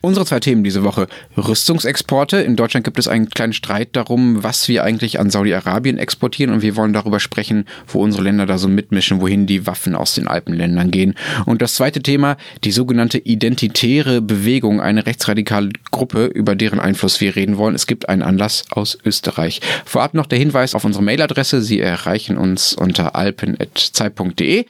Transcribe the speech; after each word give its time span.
Unsere 0.00 0.24
zwei 0.24 0.38
Themen 0.38 0.62
diese 0.62 0.84
Woche. 0.84 1.08
Rüstungsexporte. 1.36 2.36
In 2.36 2.54
Deutschland 2.54 2.84
gibt 2.84 3.00
es 3.00 3.08
einen 3.08 3.30
kleinen 3.30 3.52
Streit 3.52 3.96
darum, 3.96 4.44
was 4.44 4.68
wir 4.68 4.84
eigentlich 4.84 5.18
an 5.18 5.28
Saudi-Arabien 5.28 5.98
exportieren 5.98 6.54
und 6.54 6.62
wir 6.62 6.76
wollen 6.76 6.92
darüber 6.92 7.18
sprechen, 7.18 7.64
wo 7.88 8.00
unsere 8.00 8.22
Länder 8.22 8.46
da 8.46 8.58
so 8.58 8.68
mitmischen, 8.68 9.20
wohin 9.20 9.48
die 9.48 9.66
Waffen 9.66 9.96
aus 9.96 10.14
den 10.14 10.28
Alpenländern 10.28 10.92
gehen. 10.92 11.16
Und 11.46 11.62
das 11.62 11.74
zweite 11.74 12.00
Thema, 12.00 12.36
die 12.62 12.70
sogenannte 12.70 13.18
identitäre 13.18 14.22
Bewegung, 14.22 14.80
eine 14.80 15.04
rechtsradikale 15.04 15.70
Gruppe, 15.90 16.26
über 16.26 16.54
deren 16.54 16.78
Einfluss 16.78 17.20
wir 17.20 17.34
reden 17.34 17.56
wollen. 17.56 17.74
Es 17.74 17.88
gibt 17.88 18.08
einen 18.08 18.22
Anlass 18.22 18.66
aus 18.70 18.96
Österreich. 19.04 19.60
Vorab 19.84 20.14
noch 20.14 20.26
der 20.26 20.38
Hinweis 20.38 20.76
auf 20.76 20.84
unsere 20.84 21.02
Mailadresse. 21.02 21.60
Sie 21.60 21.80
erreichen 21.80 22.38
uns 22.38 22.72
unter 22.72 23.16
alpen.zeit.de 23.16 24.66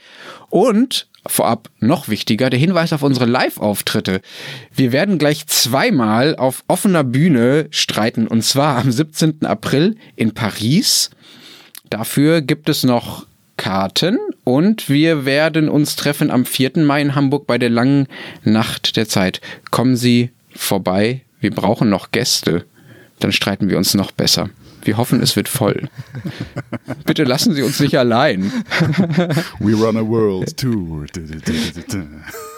und 0.49 1.07
Vorab 1.27 1.69
noch 1.81 2.09
wichtiger, 2.09 2.49
der 2.49 2.59
Hinweis 2.59 2.93
auf 2.93 3.03
unsere 3.03 3.27
Live-Auftritte. 3.27 4.21
Wir 4.75 4.93
werden 4.93 5.19
gleich 5.19 5.47
zweimal 5.47 6.37
auf 6.37 6.65
offener 6.69 7.05
Bühne 7.05 7.67
streiten 7.71 8.27
und 8.27 8.43
zwar 8.43 8.79
am 8.79 8.91
17. 8.91 9.45
April 9.45 9.97
in 10.17 10.33
Paris. 10.33 11.11
Dafür 11.91 12.41
gibt 12.41 12.69
es 12.69 12.85
noch 12.85 13.27
Karten 13.57 14.19
und 14.45 14.89
wir 14.89 15.25
werden 15.27 15.69
uns 15.69 15.97
treffen 15.97 16.31
am 16.31 16.47
4. 16.47 16.79
Mai 16.79 17.03
in 17.03 17.15
Hamburg 17.15 17.47
bei 17.47 17.59
der 17.59 17.71
langen 17.71 18.07
Nacht 18.45 18.97
der 18.97 19.09
Zeit. 19.09 19.41
Kommen 19.71 19.97
Sie 19.97 20.31
vorbei, 20.55 21.23
wir 21.41 21.51
brauchen 21.51 21.91
noch 21.91 22.11
Gäste. 22.13 22.65
Dann 23.19 23.33
streiten 23.33 23.69
wir 23.69 23.77
uns 23.77 23.95
noch 23.95 24.13
besser. 24.13 24.51
Wir 24.83 24.97
hoffen, 24.97 25.23
es 25.23 25.37
wird 25.37 25.49
voll. 25.49 25.89
Bitte 27.05 27.25
lassen 27.25 27.55
Sie 27.55 27.63
uns 27.63 27.81
nicht 27.81 27.99
allein. 27.99 28.53
We 29.61 29.75
run 29.75 29.97
a 29.97 30.07
world 30.07 30.57
tour. 30.57 31.07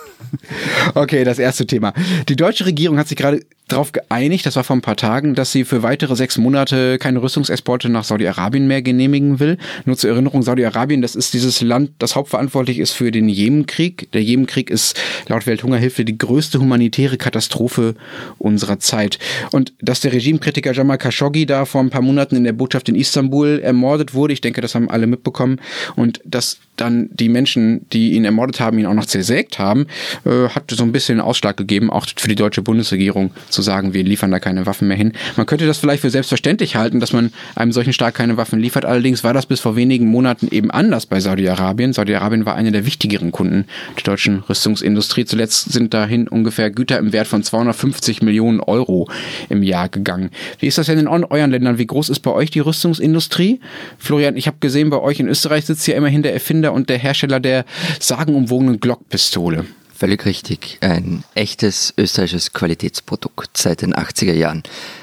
Okay, 0.95 1.25
das 1.25 1.39
erste 1.39 1.67
Thema. 1.67 1.93
Die 2.29 2.37
deutsche 2.37 2.67
Regierung 2.67 2.99
hat 2.99 3.09
sich 3.09 3.17
gerade 3.17 3.41
darauf 3.69 3.93
geeinigt, 3.93 4.47
das 4.47 4.57
war 4.57 4.65
vor 4.65 4.77
ein 4.77 4.83
paar 4.83 4.97
Tagen, 4.97 5.35
dass 5.35 5.53
sie 5.53 5.65
für 5.65 5.83
weitere 5.83 6.17
sechs 6.17 6.39
Monate 6.39 6.99
keine 6.99 7.23
Rüstungsexporte 7.23 7.89
nach 7.89 8.05
Saudi-Arabien 8.05 8.67
mehr 8.67 8.83
genehmigen 8.83 9.39
will. 9.39 9.59
Nur 9.85 9.97
zur 9.97 10.11
Erinnerung, 10.11 10.43
Saudi-Arabien, 10.43 11.03
das 11.03 11.15
ist 11.15 11.35
dieses 11.35 11.61
Land, 11.61 11.93
das 11.99 12.17
hauptverantwortlich 12.17 12.79
ist 12.79 12.93
für 12.93 13.11
den 13.11 13.29
Jemenkrieg. 13.29 14.11
Der 14.13 14.23
Jemenkrieg 14.23 14.71
ist 14.71 15.01
laut 15.29 15.47
Welthungerhilfe 15.47 16.05
die 16.05 16.19
größte 16.19 16.59
humanitäre 16.61 17.17
Katastrophe 17.17 17.95
unserer 18.39 18.79
Zeit. 18.79 19.19
Und 19.53 19.73
dass 19.81 20.01
der 20.01 20.13
Regimekritiker 20.13 20.73
Jamal 20.73 20.99
Khashoggi 20.99 21.47
da 21.47 21.65
vor 21.65 21.81
ein 21.81 21.91
paar 21.91 22.03
Monaten 22.03 22.37
in 22.37 22.45
der 22.45 22.53
Botschaft 22.53 22.89
in 22.89 22.97
Istanbul 22.97 23.61
ermordet 23.63 24.15
wurde, 24.15 24.33
ich 24.33 24.41
denke, 24.41 24.61
das 24.61 24.75
haben 24.75 24.91
alle 24.91 25.07
mitbekommen. 25.07 25.61
Und 25.97 26.21
dass 26.25 26.59
dann 26.81 27.09
die 27.13 27.29
Menschen, 27.29 27.87
die 27.93 28.13
ihn 28.13 28.25
ermordet 28.25 28.61
haben, 28.61 28.79
ihn 28.79 28.87
auch 28.87 28.95
noch 28.95 29.07
zersägt 29.07 29.59
haben, 29.59 29.87
äh, 30.25 30.49
hat 30.49 30.71
so 30.71 30.83
ein 30.83 30.93
bisschen 30.93 31.21
Ausschlag 31.21 31.57
gegeben, 31.57 31.91
auch 31.91 32.07
für 32.17 32.29
die 32.29 32.35
deutsche 32.35 32.63
Bundesregierung 32.63 33.33
zu 33.49 33.63
sagen, 33.63 33.95
wir 33.95 34.03
liefern 34.03 34.31
da 34.31 34.39
keine 34.39 34.67
Waffen 34.67 34.89
mehr 34.89 34.97
hin. 34.97 35.13
Man 35.37 35.47
könnte 35.47 35.67
das 35.67 35.79
vielleicht 35.79 36.03
für 36.03 36.11
selbstverständlich 36.11 36.77
halten, 36.77 37.01
dass 37.01 37.13
man 37.13 37.33
einem 37.55 37.73
solchen 37.73 37.93
Staat 37.93 38.15
keine 38.15 38.37
Waffen 38.37 38.61
liefert. 38.61 38.85
Allerdings 38.85 39.25
war 39.25 39.35
das 39.35 39.47
bis 39.47 39.61
vor 39.61 39.77
wenigen 39.77 40.07
Monaten 40.07 40.49
eben 40.51 40.71
anders 40.71 41.07
bei 41.07 41.21
Saudi-Arabien. 41.21 41.93
Saudi-Arabien 41.93 42.47
war 42.47 42.55
einer 42.55 42.71
der 42.71 42.87
wichtigeren 42.87 43.33
Kunden 43.33 43.67
der 43.97 44.05
deutschen 44.05 44.41
Rüstungsindustrie. 44.49 45.25
Zuletzt 45.25 45.73
sind 45.73 45.95
dahin 45.95 46.29
ungefähr 46.29 46.71
Güter 46.71 46.99
im 46.99 47.13
Wert 47.13 47.27
von 47.27 47.43
250 47.43 48.23
Millionen 48.23 48.61
Euro 48.61 49.09
im 49.49 49.63
Jahr 49.63 49.89
gegangen. 49.89 50.31
Wie 50.59 50.67
ist 50.67 50.79
das 50.79 50.87
denn 50.87 50.99
in 50.99 51.09
euren 51.09 51.51
Ländern? 51.51 51.79
Wie 51.79 51.87
groß 51.87 52.09
ist 52.09 52.21
bei 52.21 52.31
euch 52.31 52.51
die 52.51 52.61
Rüstungsindustrie? 52.61 53.61
Florian, 53.99 54.37
ich 54.37 54.47
habe 54.47 54.59
gesehen, 54.61 54.91
bei 54.91 54.99
euch 54.99 55.21
in 55.21 55.29
Österreich 55.29 55.67
sitzt 55.67 55.87
ja 55.87 55.95
immerhin 55.95 56.23
der 56.23 56.33
Erfinder 56.33 56.70
und 56.73 56.89
der 56.89 56.99
Hersteller 56.99 57.41
der 57.41 57.65
sagenumwogenen 57.99 58.81
Glock-Pistole. 58.81 59.67
Völlig 59.95 60.25
richtig. 60.25 60.79
Ein 60.81 61.25
echtes 61.35 61.93
österreichisches 61.99 62.53
Qualitätsprodukt 62.53 63.57
seit 63.57 63.83
den 63.83 63.95
80er 63.95 64.33
Jahren. 64.33 64.63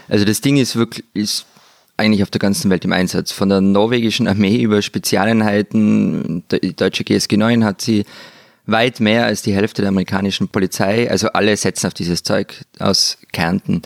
Also 0.09 0.25
das 0.25 0.41
Ding 0.41 0.57
ist 0.57 0.75
wirklich, 0.75 1.05
ist 1.13 1.45
eigentlich 1.97 2.23
auf 2.23 2.31
der 2.31 2.39
ganzen 2.39 2.71
Welt 2.71 2.85
im 2.85 2.93
Einsatz. 2.93 3.31
Von 3.31 3.49
der 3.49 3.61
norwegischen 3.61 4.27
Armee 4.27 4.61
über 4.61 4.81
Spezialeinheiten, 4.81 6.43
die 6.51 6.75
deutsche 6.75 7.03
GSG 7.03 7.37
9 7.37 7.63
hat 7.63 7.81
sie 7.81 8.05
weit 8.65 8.99
mehr 8.99 9.25
als 9.25 9.41
die 9.41 9.53
Hälfte 9.53 9.81
der 9.81 9.89
amerikanischen 9.89 10.47
Polizei. 10.49 11.09
Also 11.09 11.29
alle 11.29 11.55
setzen 11.57 11.87
auf 11.87 11.93
dieses 11.93 12.23
Zeug 12.23 12.65
aus 12.79 13.17
Kärnten. 13.31 13.81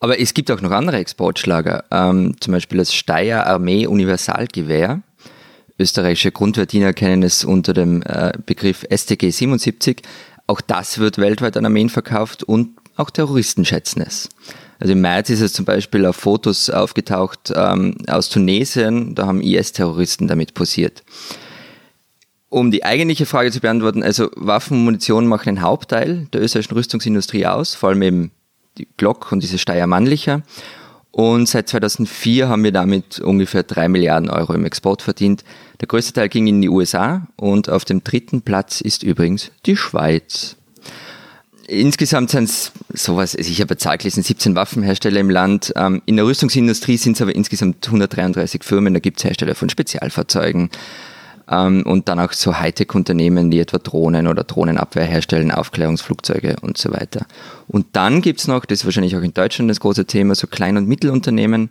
Aber 0.00 0.18
es 0.18 0.34
gibt 0.34 0.50
auch 0.50 0.60
noch 0.60 0.72
andere 0.72 0.96
Exportschlager, 0.96 1.84
ähm, 1.90 2.34
zum 2.40 2.52
Beispiel 2.52 2.78
das 2.78 2.92
Steyr 2.92 3.46
Armee 3.46 3.86
Universalgewehr. 3.86 5.00
Österreichische 5.82 6.32
Grundwehrdiener 6.32 6.92
kennen 6.92 7.22
es 7.22 7.44
unter 7.44 7.72
dem 7.72 8.02
äh, 8.02 8.32
Begriff 8.46 8.86
STG 8.90 9.30
77. 9.30 10.02
Auch 10.46 10.60
das 10.60 10.98
wird 10.98 11.18
weltweit 11.18 11.56
an 11.56 11.64
Armeen 11.64 11.88
verkauft 11.88 12.42
und 12.42 12.70
auch 12.96 13.10
Terroristen 13.10 13.64
schätzen 13.64 14.02
es. 14.02 14.28
Also 14.78 14.92
im 14.92 15.00
März 15.00 15.30
ist 15.30 15.40
es 15.40 15.52
zum 15.52 15.64
Beispiel 15.64 16.06
auf 16.06 16.16
Fotos 16.16 16.70
aufgetaucht 16.70 17.52
ähm, 17.54 17.96
aus 18.08 18.28
Tunesien, 18.28 19.14
da 19.14 19.26
haben 19.26 19.40
IS-Terroristen 19.40 20.26
damit 20.28 20.54
posiert. 20.54 21.04
Um 22.48 22.70
die 22.70 22.84
eigentliche 22.84 23.24
Frage 23.24 23.50
zu 23.50 23.60
beantworten, 23.60 24.02
also 24.02 24.30
Waffen 24.36 24.78
und 24.78 24.84
Munition 24.84 25.26
machen 25.26 25.48
einen 25.48 25.62
Hauptteil 25.62 26.26
der 26.32 26.42
österreichischen 26.42 26.74
Rüstungsindustrie 26.74 27.46
aus, 27.46 27.74
vor 27.74 27.90
allem 27.90 28.02
eben 28.02 28.30
die 28.78 28.88
Glock 28.96 29.32
und 29.32 29.42
diese 29.42 29.58
Steyr 29.58 29.86
Mannlicher. 29.86 30.42
Und 31.12 31.46
seit 31.46 31.68
2004 31.68 32.48
haben 32.48 32.64
wir 32.64 32.72
damit 32.72 33.20
ungefähr 33.20 33.62
drei 33.62 33.88
Milliarden 33.88 34.30
Euro 34.30 34.54
im 34.54 34.64
Export 34.64 35.02
verdient. 35.02 35.44
Der 35.80 35.86
größte 35.86 36.14
Teil 36.14 36.30
ging 36.30 36.46
in 36.46 36.62
die 36.62 36.70
USA 36.70 37.28
und 37.36 37.68
auf 37.68 37.84
dem 37.84 38.02
dritten 38.02 38.40
Platz 38.40 38.80
ist 38.80 39.02
übrigens 39.02 39.50
die 39.66 39.76
Schweiz. 39.76 40.56
Insgesamt 41.68 42.30
sind 42.30 42.44
es 42.44 42.72
sowas, 42.92 43.36
also 43.36 43.50
ich 43.50 43.60
habe 43.60 43.70
eine 43.70 43.78
Zahl 43.78 43.98
gelesen, 43.98 44.22
17 44.22 44.54
Waffenhersteller 44.54 45.20
im 45.20 45.30
Land. 45.30 45.72
Ähm, 45.76 46.02
in 46.06 46.16
der 46.16 46.24
Rüstungsindustrie 46.24 46.96
sind 46.96 47.14
es 47.14 47.22
aber 47.22 47.34
insgesamt 47.34 47.86
133 47.86 48.64
Firmen. 48.64 48.94
Da 48.94 49.00
gibt 49.00 49.18
es 49.18 49.24
Hersteller 49.24 49.54
von 49.54 49.68
Spezialfahrzeugen, 49.68 50.70
und 51.52 52.08
dann 52.08 52.18
auch 52.18 52.32
so 52.32 52.58
Hightech-Unternehmen, 52.58 53.50
die 53.50 53.60
etwa 53.60 53.78
Drohnen 53.78 54.26
oder 54.26 54.44
Drohnenabwehr 54.44 55.04
herstellen, 55.04 55.50
Aufklärungsflugzeuge 55.50 56.56
und 56.62 56.78
so 56.78 56.92
weiter. 56.92 57.26
Und 57.68 57.86
dann 57.92 58.22
gibt's 58.22 58.48
noch, 58.48 58.64
das 58.64 58.80
ist 58.80 58.84
wahrscheinlich 58.84 59.16
auch 59.16 59.22
in 59.22 59.34
Deutschland 59.34 59.70
das 59.70 59.80
große 59.80 60.06
Thema, 60.06 60.34
so 60.34 60.46
Klein- 60.46 60.76
und 60.76 60.88
Mittelunternehmen, 60.88 61.70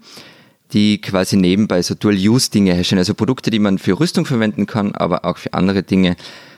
die 0.74 1.02
quasi 1.02 1.36
nebenbei 1.36 1.81
so 1.81 1.96
Dual-Use-Dinge 1.96 2.74
herstellen, 2.74 3.00
also 3.00 3.14
Produkte, 3.14 3.50
die 3.50 3.59
man 3.59 3.78
für 3.78 4.00
Rüstung 4.00 4.25
verwenden 4.25 4.68
kann, 4.68 4.94
aber 4.94 5.25
auch 5.25 5.38
für 5.38 5.53
andere 5.53 5.84
Dinge. 5.84 6.16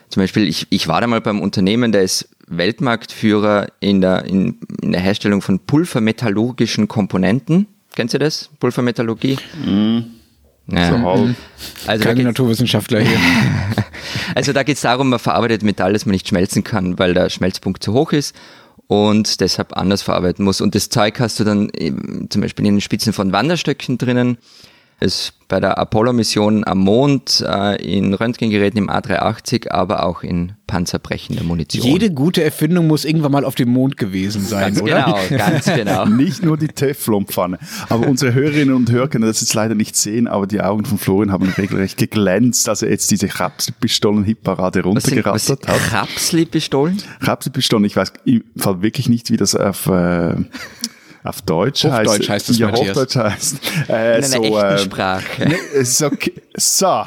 Zum 0.10 0.22
Beispiel, 0.22 0.48
ich, 0.48 0.68
ich 0.70 0.88
war 0.88 1.02
da 1.02 1.08
mal 1.08 1.22
beim 1.22 1.42
Unternehmen, 1.42 1.92
der 1.92 2.04
ist 2.04 2.30
Weltmarktführer 2.48 3.68
in 3.80 4.02
der, 4.02 4.26
in, 4.26 4.60
in 4.82 4.92
der 4.92 5.02
Herstellung 5.02 5.42
von 5.42 5.60
pulvermetallurgischen 5.60 6.88
Komponenten. 6.88 7.68
Kennst 7.96 8.14
du 8.14 8.20
das? 8.20 8.50
Pulvermetallurgie? 8.60 9.38
Mhm. 9.66 10.06
Ja. 10.76 10.90
So 10.90 11.02
halb. 11.02 11.36
Also 11.88 12.04
Keine 12.04 12.24
Naturwissenschaftler 12.24 13.02
hier. 13.02 13.18
also 14.36 14.54
da 14.54 14.64
geht 14.64 14.76
es 14.76 14.82
darum, 14.82 15.10
man 15.10 15.20
verarbeitet 15.20 15.64
Metall, 15.64 15.94
das 15.94 16.06
man 16.06 16.14
nicht 16.14 16.28
schmelzen 16.28 16.64
kann, 16.64 17.00
weil 17.00 17.14
der 17.14 17.30
Schmelzpunkt 17.30 17.84
zu 17.84 17.94
hoch 17.94 18.12
ist 18.12 18.36
und 18.88 19.40
deshalb 19.40 19.76
anders 19.78 20.02
verarbeiten 20.02 20.46
muss. 20.46 20.62
Und 20.62 20.76
das 20.76 20.90
Zeug 20.90 21.20
hast 21.20 21.40
du 21.40 21.44
dann 21.44 21.72
zum 22.30 22.42
Beispiel 22.42 22.66
in 22.66 22.76
den 22.76 22.82
Spitzen 22.82 23.14
von 23.14 23.32
Wanderstöcken 23.32 23.98
drinnen 23.98 24.38
es 25.00 25.34
bei 25.48 25.60
der 25.60 25.78
Apollo-Mission 25.78 26.64
am 26.66 26.80
Mond, 26.80 27.46
äh, 27.48 27.76
in 27.76 28.14
Röntgengeräten 28.14 28.80
im 28.80 28.90
A380, 28.90 29.70
aber 29.70 30.04
auch 30.04 30.24
in 30.24 30.54
panzerbrechender 30.66 31.44
Munition. 31.44 31.86
Jede 31.86 32.10
gute 32.10 32.44
Erfindung 32.44 32.88
muss 32.88 33.06
irgendwann 33.06 33.34
mal 33.34 33.46
auf 33.46 33.54
dem 33.54 33.70
Mond 33.70 33.98
gewesen 33.98 34.44
sein, 34.44 34.74
ganz 34.74 34.82
oder? 34.82 35.16
Genau, 35.30 35.46
ganz 35.46 35.66
genau. 35.66 36.06
nicht 36.08 36.44
nur 36.44 36.58
die 36.58 36.70
Teflonpfanne. 36.70 37.60
Aber 37.90 38.08
unsere 38.08 38.34
Hörerinnen 38.34 38.74
und 38.74 38.90
Hörer 38.90 39.08
können 39.10 39.26
das 39.26 39.42
jetzt 39.42 39.54
leider 39.54 39.76
nicht 39.76 39.96
sehen, 39.96 40.28
aber 40.28 40.48
die 40.48 40.62
Augen 40.62 40.86
von 40.86 40.98
Florian 40.98 41.32
haben 41.32 41.48
regelrecht 41.56 41.98
geglänzt, 41.98 42.68
als 42.68 42.82
er 42.82 42.90
jetzt 42.90 43.12
diese 43.12 43.28
Rapsli-Pistolen-Hitparade 43.28 44.82
runtergerattert 44.82 45.68
hat. 45.68 45.94
Rapsli-Pistolen? 45.94 46.98
Rapsli-Pistolen, 47.20 47.86
ich 47.86 47.96
weiß 47.96 48.14
im 48.26 48.44
Fall 48.58 48.82
wirklich 48.82 49.08
nicht, 49.10 49.30
wie 49.30 49.38
das 49.38 49.56
auf... 49.56 49.86
Äh, 49.86 50.36
auf 51.24 51.42
Deutsch 51.42 51.86
heißt, 51.86 52.10
Hochdeutsch 52.10 52.30
heißt 52.30 52.50
es, 52.50 52.58
ja, 52.58 52.72
Hochdeutsch 52.72 53.16
heißt. 53.16 53.58
Äh, 53.90 54.18
In 54.18 54.24
so, 54.24 54.38
einer 54.38 54.46
echten 54.46 54.76
äh, 54.76 54.78
Sprache. 54.80 55.24
Ne, 55.50 55.56
ist 55.56 56.02
okay. 56.02 56.34
So, 56.56 57.06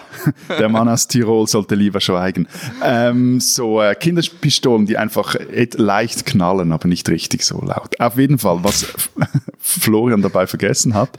der 0.58 0.68
Mann 0.68 0.88
aus 0.88 1.06
Tirol 1.06 1.46
sollte 1.46 1.74
lieber 1.74 2.00
schweigen. 2.00 2.48
Ähm, 2.82 3.40
so 3.40 3.80
äh, 3.80 3.94
Kinderpistolen, 3.94 4.86
die 4.86 4.96
einfach 4.96 5.36
leicht 5.74 6.26
knallen, 6.26 6.72
aber 6.72 6.88
nicht 6.88 7.08
richtig 7.08 7.44
so 7.44 7.60
laut. 7.60 8.00
Auf 8.00 8.18
jeden 8.18 8.38
Fall, 8.38 8.58
was 8.62 8.86
Florian 9.58 10.22
dabei 10.22 10.46
vergessen 10.46 10.94
hat 10.94 11.10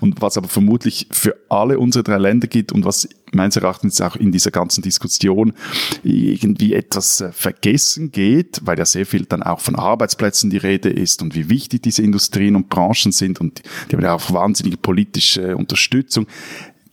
und 0.00 0.20
was 0.20 0.36
aber 0.36 0.48
vermutlich 0.48 1.06
für 1.12 1.36
alle 1.48 1.78
unsere 1.78 2.02
drei 2.02 2.18
Länder 2.18 2.48
gilt 2.48 2.72
und 2.72 2.84
was 2.84 3.08
meines 3.36 3.56
Erachtens 3.56 4.00
auch 4.00 4.16
in 4.16 4.32
dieser 4.32 4.50
ganzen 4.50 4.82
Diskussion 4.82 5.52
irgendwie 6.02 6.74
etwas 6.74 7.20
äh, 7.20 7.32
vergessen 7.32 8.10
geht, 8.10 8.60
weil 8.62 8.78
ja 8.78 8.84
sehr 8.84 9.06
viel 9.06 9.26
dann 9.26 9.42
auch 9.42 9.60
von 9.60 9.76
Arbeitsplätzen 9.76 10.50
die 10.50 10.56
Rede 10.56 10.90
ist 10.90 11.22
und 11.22 11.34
wie 11.34 11.48
wichtig 11.48 11.82
diese 11.82 12.02
Industrien 12.02 12.56
und 12.56 12.68
Branchen 12.68 13.12
sind 13.12 13.40
und 13.40 13.62
die 13.90 13.96
haben 13.96 14.02
ja 14.02 14.14
auch 14.14 14.32
wahnsinnige 14.32 14.76
politische 14.76 15.56
Unterstützung. 15.56 16.26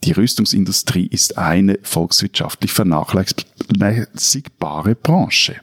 Die 0.04 0.12
Rüstungsindustrie 0.12 1.06
ist 1.06 1.38
eine 1.38 1.78
volkswirtschaftlich 1.82 2.72
vernachlässigbare 2.72 4.94
Branche. 4.94 5.56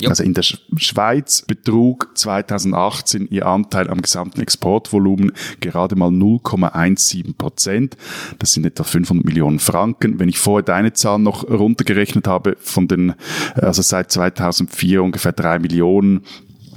Jo. 0.00 0.10
Also 0.10 0.22
in 0.22 0.34
der 0.34 0.42
Schweiz 0.42 1.42
betrug 1.42 2.10
2018 2.14 3.28
ihr 3.30 3.46
Anteil 3.46 3.90
am 3.90 4.02
gesamten 4.02 4.40
Exportvolumen 4.40 5.32
gerade 5.60 5.96
mal 5.96 6.10
0,17 6.10 7.34
Prozent. 7.36 7.96
Das 8.38 8.52
sind 8.52 8.66
etwa 8.66 8.84
500 8.84 9.24
Millionen 9.24 9.58
Franken. 9.58 10.18
Wenn 10.18 10.28
ich 10.28 10.38
vorher 10.38 10.62
deine 10.62 10.92
Zahl 10.92 11.18
noch 11.18 11.48
runtergerechnet 11.48 12.26
habe, 12.26 12.56
von 12.60 12.88
den, 12.88 13.14
also 13.54 13.82
seit 13.82 14.10
2004 14.10 15.02
ungefähr 15.02 15.32
drei 15.32 15.58
Millionen, 15.58 16.24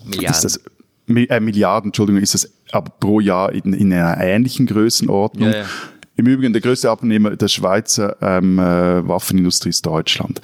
Milliarden. 0.05 0.31
ist 0.31 0.43
das 0.43 0.59
äh, 1.07 1.39
Milliarden, 1.39 1.89
Entschuldigung, 1.89 2.21
ist 2.21 2.33
das 2.33 2.51
aber 2.71 2.91
pro 2.99 3.19
Jahr 3.19 3.51
in, 3.51 3.73
in 3.73 3.93
einer 3.93 4.17
ähnlichen 4.19 4.65
Größenordnung. 4.65 5.49
Ja, 5.49 5.57
ja. 5.59 5.65
Im 6.17 6.25
Übrigen, 6.25 6.51
der 6.51 6.63
größte 6.63 6.89
Abnehmer 6.89 7.35
der 7.35 7.47
Schweizer 7.47 8.17
ähm, 8.21 8.57
äh, 8.57 9.07
Waffenindustrie 9.07 9.69
ist 9.69 9.85
Deutschland. 9.85 10.41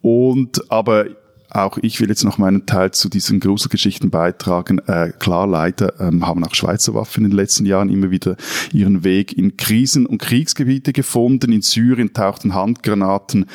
Und 0.00 0.68
aber 0.70 1.06
auch 1.54 1.78
ich 1.82 2.00
will 2.00 2.08
jetzt 2.08 2.24
noch 2.24 2.38
meinen 2.38 2.66
Teil 2.66 2.92
zu 2.92 3.08
diesen 3.08 3.40
Gruselgeschichten 3.40 4.10
beitragen. 4.10 4.78
Äh, 4.86 5.12
klar, 5.18 5.46
leider 5.46 6.00
ähm, 6.00 6.26
haben 6.26 6.44
auch 6.44 6.54
Schweizer 6.54 6.94
Waffen 6.94 7.24
in 7.24 7.30
den 7.30 7.36
letzten 7.36 7.66
Jahren 7.66 7.90
immer 7.90 8.10
wieder 8.10 8.36
ihren 8.72 9.04
Weg 9.04 9.36
in 9.36 9.56
Krisen- 9.56 10.06
und 10.06 10.18
Kriegsgebiete 10.18 10.92
gefunden. 10.92 11.52
In 11.52 11.62
Syrien 11.62 12.12
tauchten 12.12 12.54
Handgranaten 12.54 13.46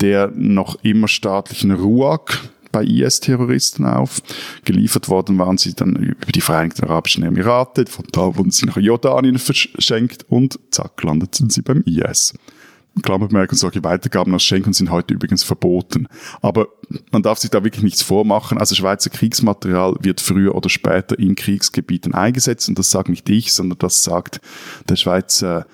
der 0.00 0.30
noch 0.34 0.76
immer 0.82 1.08
staatlichen 1.08 1.70
RUAG, 1.70 2.50
bei 2.76 2.84
IS-Terroristen 2.84 3.86
auf. 3.86 4.20
Geliefert 4.64 5.08
worden 5.08 5.38
waren 5.38 5.56
sie 5.56 5.72
dann 5.72 5.96
über 5.96 6.32
die 6.32 6.42
Vereinigten 6.42 6.84
Arabischen 6.84 7.24
Emirate, 7.24 7.86
von 7.86 8.04
da 8.12 8.36
wurden 8.36 8.50
sie 8.50 8.66
nach 8.66 8.76
Jordanien 8.76 9.38
verschenkt 9.38 10.26
und 10.28 10.58
zack, 10.70 11.02
landeten 11.02 11.48
sie 11.48 11.62
beim 11.62 11.82
IS. 11.86 12.34
Klammerbemerkung, 13.02 13.56
solche 13.58 13.84
Weitergaben 13.84 14.32
als 14.32 14.44
Schenken 14.44 14.72
sind 14.72 14.90
heute 14.90 15.14
übrigens 15.14 15.44
verboten. 15.44 16.08
Aber 16.40 16.68
man 17.10 17.22
darf 17.22 17.38
sich 17.38 17.50
da 17.50 17.62
wirklich 17.62 17.84
nichts 17.84 18.02
vormachen. 18.02 18.58
Also 18.58 18.74
Schweizer 18.74 19.10
Kriegsmaterial 19.10 19.96
wird 20.00 20.20
früher 20.20 20.54
oder 20.54 20.68
später 20.68 21.18
in 21.18 21.34
Kriegsgebieten 21.34 22.14
eingesetzt. 22.14 22.68
Und 22.68 22.78
das 22.78 22.90
sagt 22.90 23.08
nicht 23.08 23.28
ich, 23.28 23.52
sondern 23.52 23.78
das 23.78 24.02
sagt 24.02 24.40
der 24.88 24.96
Schweizer 24.96 25.66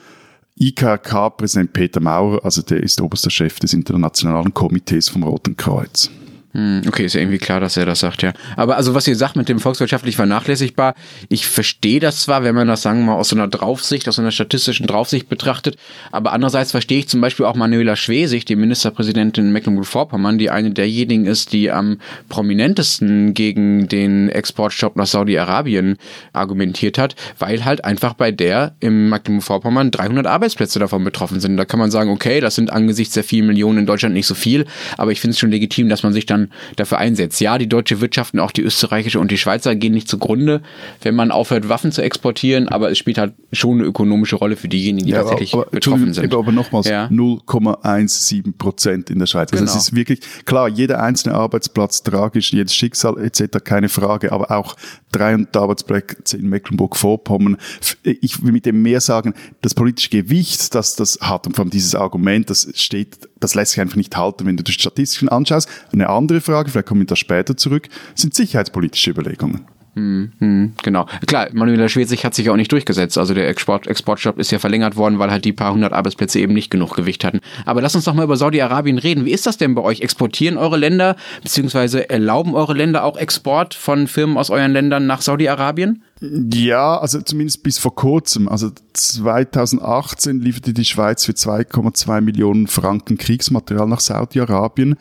IKK-Präsident 0.59 1.73
Peter 1.73 2.01
Maurer. 2.01 2.45
Also 2.45 2.63
der 2.63 2.83
ist 2.83 3.01
oberster 3.01 3.31
Chef 3.31 3.59
des 3.59 3.73
Internationalen 3.73 4.53
Komitees 4.53 5.09
vom 5.09 5.23
Roten 5.23 5.57
Kreuz. 5.57 6.11
Hm, 6.54 6.82
okay, 6.87 7.06
ist 7.06 7.14
ja 7.14 7.20
irgendwie 7.20 7.38
klar, 7.38 7.60
dass 7.60 7.78
er 7.78 7.87
das 7.87 8.00
sagt, 8.00 8.22
ja. 8.22 8.34
Aber 8.56 8.76
also 8.76 8.94
was 8.94 9.08
ihr 9.08 9.16
sagt 9.16 9.37
mit 9.37 9.49
dem 9.49 9.58
volkswirtschaftlich 9.58 10.16
vernachlässigbar, 10.16 10.94
ich 11.31 11.46
verstehe 11.46 11.99
das 11.99 12.20
zwar, 12.20 12.44
wenn 12.44 12.54
man 12.54 12.69
das, 12.69 12.82
sagen 12.82 13.00
wir 13.00 13.06
mal, 13.06 13.14
aus 13.14 13.31
so 13.31 13.37
einer 13.37 13.49
Draufsicht, 13.49 14.06
aus 14.06 14.16
so 14.16 14.22
einer 14.22 14.32
statistischen 14.32 14.87
Draufsicht 14.87 15.31
betrachtet, 15.31 15.76
aber 16.10 16.32
andererseits 16.32 16.72
verstehe 16.72 16.99
ich 16.99 17.08
zum 17.08 17.22
Beispiel 17.22 17.46
auch 17.46 17.56
Manuela 17.56 17.96
Schwesig, 17.96 18.44
die 18.44 18.56
Ministerpräsidentin 18.56 19.50
Mecklenburg-Vorpommern, 19.50 20.37
die 20.37 20.50
eine 20.50 20.72
derjenigen 20.72 21.25
ist, 21.25 21.54
die 21.54 21.70
am 21.70 21.99
prominentesten 22.28 23.32
gegen 23.32 23.88
den 23.88 24.28
Exportstopp 24.28 24.96
nach 24.96 25.06
Saudi-Arabien 25.06 25.96
argumentiert 26.34 26.99
hat, 26.99 27.14
weil 27.38 27.64
halt 27.64 27.87
einfach 27.87 28.12
bei 28.12 28.31
der 28.31 28.75
im 28.81 29.08
Mecklenburg-Vorpommern 29.08 29.90
300 29.90 30.26
Arbeitsplätze 30.26 30.78
davon 30.78 31.02
betroffen 31.02 31.40
sind. 31.40 31.56
Da 31.56 31.64
kann 31.64 31.81
man 31.81 31.90
sagen, 31.90 32.10
okay, 32.10 32.40
das 32.40 32.56
sind 32.56 32.70
angesichts 32.70 33.14
der 33.14 33.25
vielen 33.25 33.46
Millionen 33.46 33.78
in 33.78 33.87
Deutschland 33.87 34.14
nicht 34.14 34.26
so 34.26 34.34
viel, 34.34 34.66
aber 34.99 35.12
ich 35.12 35.20
finde 35.20 35.32
es 35.32 35.38
schon 35.38 35.50
legitim, 35.50 35.88
dass 35.88 36.02
man 36.02 36.12
sich 36.12 36.26
dann 36.26 36.42
dafür 36.77 36.99
einsetzt. 36.99 37.41
Ja, 37.41 37.59
die 37.59 37.69
deutsche 37.69 38.00
Wirtschaft 38.00 38.35
und 38.35 38.41
auch 38.41 38.50
die 38.50 38.62
österreichische 38.62 39.19
und 39.19 39.31
die 39.31 39.39
Schweizer 39.39 39.75
gehen 39.75 39.93
nicht 39.93 40.09
zugrunde, 40.09 40.62
wenn 41.03 41.15
man 41.15 41.31
aufhört, 41.31 41.69
Waffen 41.69 41.93
zu 41.93 42.03
exportieren, 42.03 42.69
aber 42.69 42.91
es 42.91 42.99
spielt 42.99 43.19
halt 43.19 43.35
schon 43.53 43.79
eine 43.79 43.89
ökonomische 43.89 44.37
Rolle 44.37 44.56
für 44.56 44.69
diejenigen, 44.69 45.06
die 45.06 45.12
ja, 45.12 45.21
tatsächlich 45.23 45.55
aber, 45.55 45.67
betroffen 45.67 46.15
sind. 46.15 46.35
Aber 46.35 46.53
nochmals, 46.53 46.89
ja. 46.89 47.06
0,17 47.06 48.56
Prozent 48.56 49.11
in 49.11 49.19
der 49.19 49.27
Schweiz. 49.27 49.53
Also 49.53 49.65
genau. 49.65 49.77
es 49.77 49.83
ist 49.83 49.94
wirklich, 49.94 50.21
klar, 50.44 50.69
jeder 50.69 51.03
einzelne 51.03 51.35
Arbeitsplatz 51.35 52.03
tragisch, 52.03 52.53
jedes 52.53 52.75
Schicksal 52.75 53.19
etc., 53.19 53.59
keine 53.65 53.88
Frage, 53.88 54.33
aber 54.33 54.50
auch 54.50 54.77
300 55.12 55.56
Arbeitsplätze 55.56 56.37
in 56.37 56.49
Mecklenburg-Vorpommern. 56.49 57.56
Ich 58.03 58.43
will 58.43 58.53
mit 58.53 58.67
dem 58.67 58.83
mehr 58.83 59.00
sagen, 59.00 59.35
das 59.61 59.75
politische 59.75 60.11
Gewicht, 60.11 60.75
das 60.75 60.97
das 60.97 61.19
hat 61.21 61.47
und 61.47 61.55
vor 61.55 61.65
allem 61.65 61.71
dieses 61.71 61.95
Argument, 61.95 62.49
das 62.50 62.69
steht, 62.75 63.29
das 63.43 63.55
lässt 63.55 63.73
sich 63.73 63.81
einfach 63.81 63.97
nicht 63.97 64.17
halten, 64.17 64.47
wenn 64.47 64.56
du 64.56 64.62
die 64.62 64.73
Statistiken 64.73 65.29
anschaust. 65.29 65.69
Eine 65.93 66.09
andere 66.09 66.41
Frage, 66.41 66.71
vielleicht 66.71 66.87
kommen 66.87 67.00
wir 67.00 67.06
da 67.06 67.17
später 67.17 67.56
zurück, 67.56 67.89
sind 68.15 68.35
sicherheitspolitische 68.35 69.11
Überlegungen. 69.11 69.67
Hm, 69.94 70.33
hm, 70.39 70.73
genau. 70.83 71.06
Klar, 71.27 71.49
Manuela 71.53 71.87
Schwesig 71.87 72.25
hat 72.25 72.35
sich 72.35 72.47
ja 72.47 72.53
auch 72.53 72.56
nicht 72.56 72.73
durchgesetzt. 72.73 73.19
Also 73.19 73.35
der 73.35 73.47
Export, 73.49 73.87
Exportstopp 73.87 74.39
ist 74.39 74.50
ja 74.50 74.59
verlängert 74.59 74.97
worden, 74.97 75.19
weil 75.19 75.31
halt 75.31 75.44
die 75.44 75.53
paar 75.53 75.75
hundert 75.75 75.93
Arbeitsplätze 75.93 76.41
eben 76.41 76.55
nicht 76.55 76.71
genug 76.71 76.94
Gewicht 76.94 77.25
hatten. 77.25 77.41
Aber 77.67 77.83
lass 77.83 77.94
uns 77.94 78.05
doch 78.05 78.15
mal 78.15 78.25
über 78.25 78.37
Saudi-Arabien 78.37 78.97
reden. 78.97 79.27
Wie 79.27 79.33
ist 79.33 79.47
das 79.47 79.59
denn 79.59 79.75
bei 79.75 79.83
euch? 79.83 80.00
Exportieren 80.00 80.56
eure 80.56 80.79
Länder, 80.79 81.17
beziehungsweise 81.43 82.09
erlauben 82.09 82.55
eure 82.55 82.73
Länder 82.73 83.05
auch 83.05 83.19
Export 83.19 83.75
von 83.75 84.06
Firmen 84.06 84.39
aus 84.39 84.49
euren 84.49 84.73
Ländern 84.73 85.06
nach 85.06 85.21
Saudi-Arabien? 85.21 86.03
Ja, 86.23 86.99
also 86.99 87.21
zumindest 87.21 87.62
bis 87.62 87.79
vor 87.79 87.95
kurzem. 87.95 88.49
Also 88.49 88.71
2018 88.95 90.41
lieferte 90.41 90.73
die 90.73 90.87
Schweiz 90.87 91.27
für 91.27 91.33
2,2 91.33 92.23
Millionen 92.23 92.67
Franken 92.67 93.19
Kriegsmaterial 93.19 93.88
nach 93.88 94.00
Saudi-Arabien. 94.00 94.97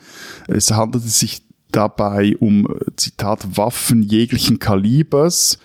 Es 0.48 0.70
handelte 0.70 1.08
sich 1.08 1.42
dabei 1.72 2.36
um, 2.38 2.68
Zitat, 2.96 3.56
Waffen 3.56 4.02
jeglichen 4.02 4.58
Kalibers 4.58 5.58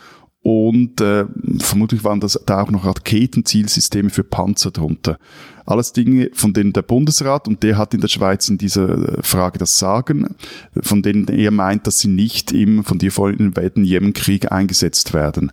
und 0.48 1.02
äh, 1.02 1.26
vermutlich 1.60 2.06
waren 2.06 2.22
das 2.22 2.40
da 2.46 2.62
auch 2.62 2.72
noch 2.72 2.86
Raketenzielsysteme 2.86 4.10
für 4.10 4.24
Panzer 4.24 4.72
drunter. 4.72 5.20
Alles 5.66 5.92
Dinge, 5.92 6.30
von 6.32 6.54
denen 6.54 6.72
der 6.72 6.84
Bundesrat, 6.84 7.50
und 7.50 7.64
der 7.64 7.78
hat 7.78 7.94
in 7.94 8.00
der 8.00 8.08
Schweiz 8.08 8.48
in 8.48 8.58
dieser 8.58 9.22
Frage 9.24 9.60
das 9.60 9.78
Sagen, 9.78 10.36
von 10.80 11.02
denen 11.02 11.28
er 11.28 11.52
meint, 11.52 11.86
dass 11.86 12.00
sie 12.00 12.08
nicht 12.08 12.54
im 12.54 12.86
von 12.86 12.98
dir 12.98 13.12
vorhin 13.12 13.54
erwähnten 13.54 13.84
Jemenkrieg 13.84 14.50
eingesetzt 14.50 15.14
werden. 15.14 15.52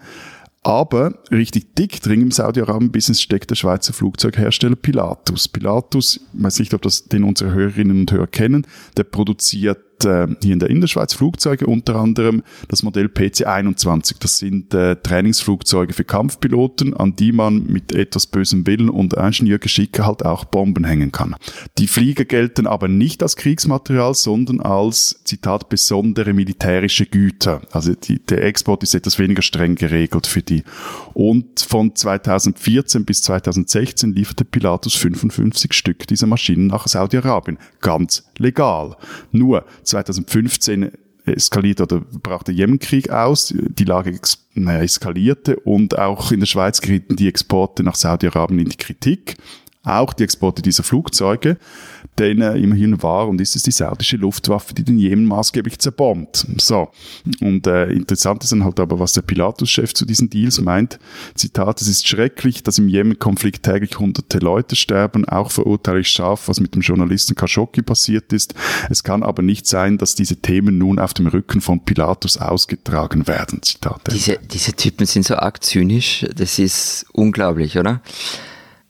Aber 0.62 1.18
richtig 1.30 1.74
dick 1.74 2.00
drin 2.00 2.22
im 2.22 2.30
Saudi-Arabien-Business 2.30 3.20
steckt 3.20 3.50
der 3.50 3.56
Schweizer 3.56 3.92
Flugzeughersteller 3.92 4.76
Pilatus. 4.76 5.48
Pilatus, 5.48 6.20
ich 6.32 6.42
weiß 6.42 6.60
nicht, 6.60 6.72
ob 6.72 6.82
das 6.82 7.06
den 7.06 7.24
unsere 7.24 7.52
Hörerinnen 7.52 8.02
und 8.02 8.12
Hörer 8.12 8.28
kennen, 8.28 8.64
der 8.96 9.04
produziert 9.04 9.78
äh, 10.04 10.26
hier 10.42 10.52
in 10.52 10.58
der 10.58 10.70
Innerschweiz 10.70 11.14
Flugzeuge, 11.14 11.66
unter 11.66 11.96
anderem 11.96 12.42
das 12.68 12.82
Modell 12.82 13.06
PC-21. 13.06 14.16
Das 14.20 14.38
sind 14.38 14.74
äh, 14.74 14.96
Trainingsflugzeuge 14.96 15.92
für 15.92 16.04
Kampfpiloten, 16.04 16.94
an 16.94 17.16
die 17.16 17.32
man 17.32 17.66
mit 17.66 17.92
etwas 17.92 18.26
bösem 18.26 18.66
Willen 18.66 18.88
und 18.88 19.14
Ingenieurgeschick 19.14 20.00
halt 20.00 20.24
auch 20.24 20.44
Bomben 20.44 20.84
hängen 20.84 21.12
kann. 21.12 21.36
Die 21.78 21.86
Flieger 21.86 22.24
gelten 22.24 22.66
aber 22.66 22.88
nicht 22.88 23.22
als 23.22 23.36
Kriegsmaterial, 23.36 24.14
sondern 24.14 24.60
als, 24.60 25.20
Zitat, 25.24 25.68
besondere 25.68 26.32
militärische 26.32 27.06
Güter. 27.06 27.62
Also 27.70 27.94
die, 27.94 28.24
der 28.24 28.44
Export 28.44 28.82
ist 28.82 28.94
etwas 28.94 29.18
weniger 29.18 29.42
streng 29.42 29.74
geregelt 29.74 30.26
für 30.26 30.42
die. 30.42 30.64
Und 31.12 31.60
von 31.60 31.94
2014 31.94 33.04
bis 33.04 33.22
2016 33.22 34.12
lieferte 34.12 34.44
Pilatus 34.44 34.94
55 34.94 35.72
Stück 35.72 36.06
dieser 36.06 36.26
Maschinen 36.26 36.68
nach 36.68 36.86
Saudi-Arabien. 36.86 37.58
Ganz 37.80 38.24
legal. 38.38 38.96
Nur 39.32 39.64
2015 39.84 40.90
eskaliert 41.26 41.80
oder 41.80 42.00
brach 42.00 42.42
der 42.42 42.54
Jemenkrieg 42.54 43.10
aus, 43.10 43.54
die 43.56 43.84
Lage 43.84 44.18
naja, 44.54 44.82
eskalierte 44.82 45.56
und 45.60 45.98
auch 45.98 46.32
in 46.32 46.40
der 46.40 46.46
Schweiz 46.46 46.80
gerieten 46.80 47.16
die 47.16 47.28
Exporte 47.28 47.82
nach 47.82 47.94
Saudi-Arabien 47.94 48.60
in 48.60 48.68
die 48.68 48.76
Kritik, 48.76 49.36
auch 49.82 50.12
die 50.12 50.24
Exporte 50.24 50.62
dieser 50.62 50.82
Flugzeuge 50.82 51.56
denn 52.18 52.40
äh, 52.40 52.56
immerhin 52.56 53.02
war 53.02 53.28
und 53.28 53.40
ist 53.40 53.56
es 53.56 53.62
die 53.62 53.70
saudische 53.70 54.16
Luftwaffe, 54.16 54.74
die 54.74 54.84
den 54.84 54.98
Jemen 54.98 55.26
maßgeblich 55.26 55.78
zerbombt. 55.78 56.46
So. 56.58 56.88
Und 57.40 57.66
äh, 57.66 57.86
interessant 57.90 58.42
ist 58.42 58.52
dann 58.52 58.64
halt 58.64 58.78
aber, 58.80 58.98
was 58.98 59.12
der 59.12 59.22
Pilatus-Chef 59.22 59.94
zu 59.94 60.04
diesen 60.04 60.30
Deals 60.30 60.60
meint. 60.60 60.98
Zitat, 61.34 61.80
es 61.80 61.88
ist 61.88 62.06
schrecklich, 62.06 62.62
dass 62.62 62.78
im 62.78 62.88
Jemen-Konflikt 62.88 63.64
täglich 63.64 63.98
hunderte 63.98 64.38
Leute 64.38 64.76
sterben. 64.76 65.24
Auch 65.24 65.50
verurteile 65.50 66.00
ich 66.00 66.08
scharf, 66.08 66.48
was 66.48 66.60
mit 66.60 66.74
dem 66.74 66.82
Journalisten 66.82 67.34
Khashoggi 67.34 67.82
passiert 67.82 68.32
ist. 68.32 68.54
Es 68.90 69.02
kann 69.02 69.22
aber 69.22 69.42
nicht 69.42 69.66
sein, 69.66 69.98
dass 69.98 70.14
diese 70.14 70.36
Themen 70.36 70.78
nun 70.78 70.98
auf 70.98 71.14
dem 71.14 71.26
Rücken 71.26 71.60
von 71.60 71.84
Pilatus 71.84 72.36
ausgetragen 72.36 73.26
werden. 73.26 73.62
Zitat. 73.62 74.00
Diese, 74.12 74.38
diese 74.52 74.72
Typen 74.74 75.06
sind 75.06 75.24
so 75.24 75.36
arg 75.36 75.62
zynisch. 75.62 76.26
Das 76.36 76.58
ist 76.58 77.06
unglaublich, 77.12 77.78
oder? 77.78 78.00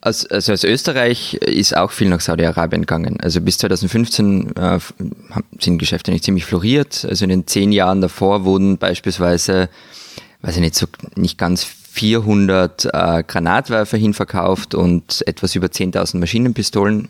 Also, 0.04 0.28
also 0.28 0.52
aus 0.52 0.64
Österreich 0.64 1.32
ist 1.32 1.74
auch 1.74 1.90
viel 1.90 2.10
nach 2.10 2.20
Saudi-Arabien 2.20 2.82
gegangen. 2.82 3.18
Also 3.22 3.40
bis 3.40 3.56
2015 3.56 4.54
äh, 4.54 4.78
sind 5.58 5.78
Geschäfte 5.78 6.10
nicht 6.10 6.24
ziemlich 6.24 6.44
floriert. 6.44 7.06
Also 7.08 7.24
in 7.24 7.30
den 7.30 7.46
zehn 7.46 7.72
Jahren 7.72 8.02
davor 8.02 8.44
wurden 8.44 8.76
beispielsweise, 8.76 9.70
weiß 10.42 10.56
ich 10.56 10.60
nicht, 10.60 10.74
so 10.74 10.86
nicht 11.16 11.38
ganz 11.38 11.64
400 11.64 12.84
äh, 12.84 13.22
Granatwerfer 13.26 13.96
hinverkauft 13.96 14.74
und 14.74 15.26
etwas 15.26 15.54
über 15.54 15.68
10.000 15.68 16.18
Maschinenpistolen 16.18 17.08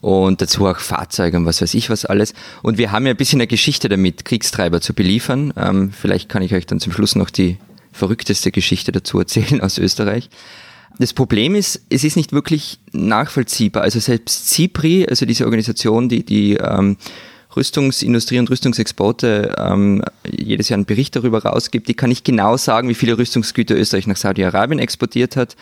und 0.00 0.40
dazu 0.40 0.66
auch 0.66 0.78
Fahrzeuge 0.78 1.36
und 1.36 1.44
was 1.44 1.60
weiß 1.60 1.74
ich 1.74 1.90
was 1.90 2.06
alles. 2.06 2.32
Und 2.62 2.78
wir 2.78 2.92
haben 2.92 3.04
ja 3.04 3.12
ein 3.12 3.18
bisschen 3.18 3.42
eine 3.42 3.46
Geschichte 3.46 3.90
damit, 3.90 4.24
Kriegstreiber 4.24 4.80
zu 4.80 4.94
beliefern. 4.94 5.52
Ähm, 5.54 5.92
vielleicht 5.92 6.30
kann 6.30 6.42
ich 6.42 6.54
euch 6.54 6.64
dann 6.64 6.80
zum 6.80 6.94
Schluss 6.94 7.14
noch 7.14 7.28
die 7.28 7.58
verrückteste 7.92 8.52
Geschichte 8.52 8.90
dazu 8.90 9.18
erzählen 9.18 9.60
aus 9.60 9.76
Österreich. 9.76 10.30
Das 10.98 11.12
Problem 11.12 11.54
ist, 11.54 11.82
es 11.90 12.04
ist 12.04 12.16
nicht 12.16 12.32
wirklich 12.32 12.78
nachvollziehbar. 12.92 13.82
Also 13.82 14.00
selbst 14.00 14.48
CIPRI, 14.48 15.06
also 15.08 15.26
diese 15.26 15.44
Organisation, 15.44 16.08
die 16.08 16.24
die 16.24 16.54
ähm, 16.54 16.96
Rüstungsindustrie 17.54 18.38
und 18.38 18.50
Rüstungsexporte 18.50 19.54
ähm, 19.58 20.02
jedes 20.28 20.68
Jahr 20.68 20.76
einen 20.76 20.86
Bericht 20.86 21.16
darüber 21.16 21.42
rausgibt, 21.42 21.88
die 21.88 21.94
kann 21.94 22.10
nicht 22.10 22.24
genau 22.24 22.56
sagen, 22.56 22.88
wie 22.88 22.94
viele 22.94 23.18
Rüstungsgüter 23.18 23.74
Österreich 23.74 24.06
nach 24.06 24.16
Saudi-Arabien 24.16 24.78
exportiert 24.78 25.36
hat. 25.36 25.56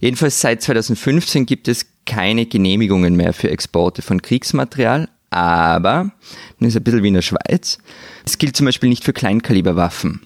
Jedenfalls 0.00 0.40
seit 0.40 0.62
2015 0.62 1.44
gibt 1.44 1.68
es 1.68 1.86
keine 2.06 2.46
Genehmigungen 2.46 3.16
mehr 3.16 3.32
für 3.32 3.50
Exporte 3.50 4.00
von 4.00 4.22
Kriegsmaterial, 4.22 5.08
aber, 5.30 6.12
das 6.58 6.68
ist 6.68 6.76
ein 6.76 6.84
bisschen 6.84 7.02
wie 7.02 7.08
in 7.08 7.14
der 7.14 7.22
Schweiz, 7.22 7.78
es 8.24 8.38
gilt 8.38 8.56
zum 8.56 8.66
Beispiel 8.66 8.88
nicht 8.88 9.04
für 9.04 9.12
Kleinkaliberwaffen. 9.12 10.20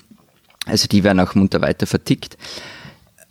Also 0.66 0.86
die 0.86 1.02
werden 1.02 1.18
auch 1.18 1.34
munter 1.34 1.60
weiter 1.60 1.86
vertickt. 1.86 2.36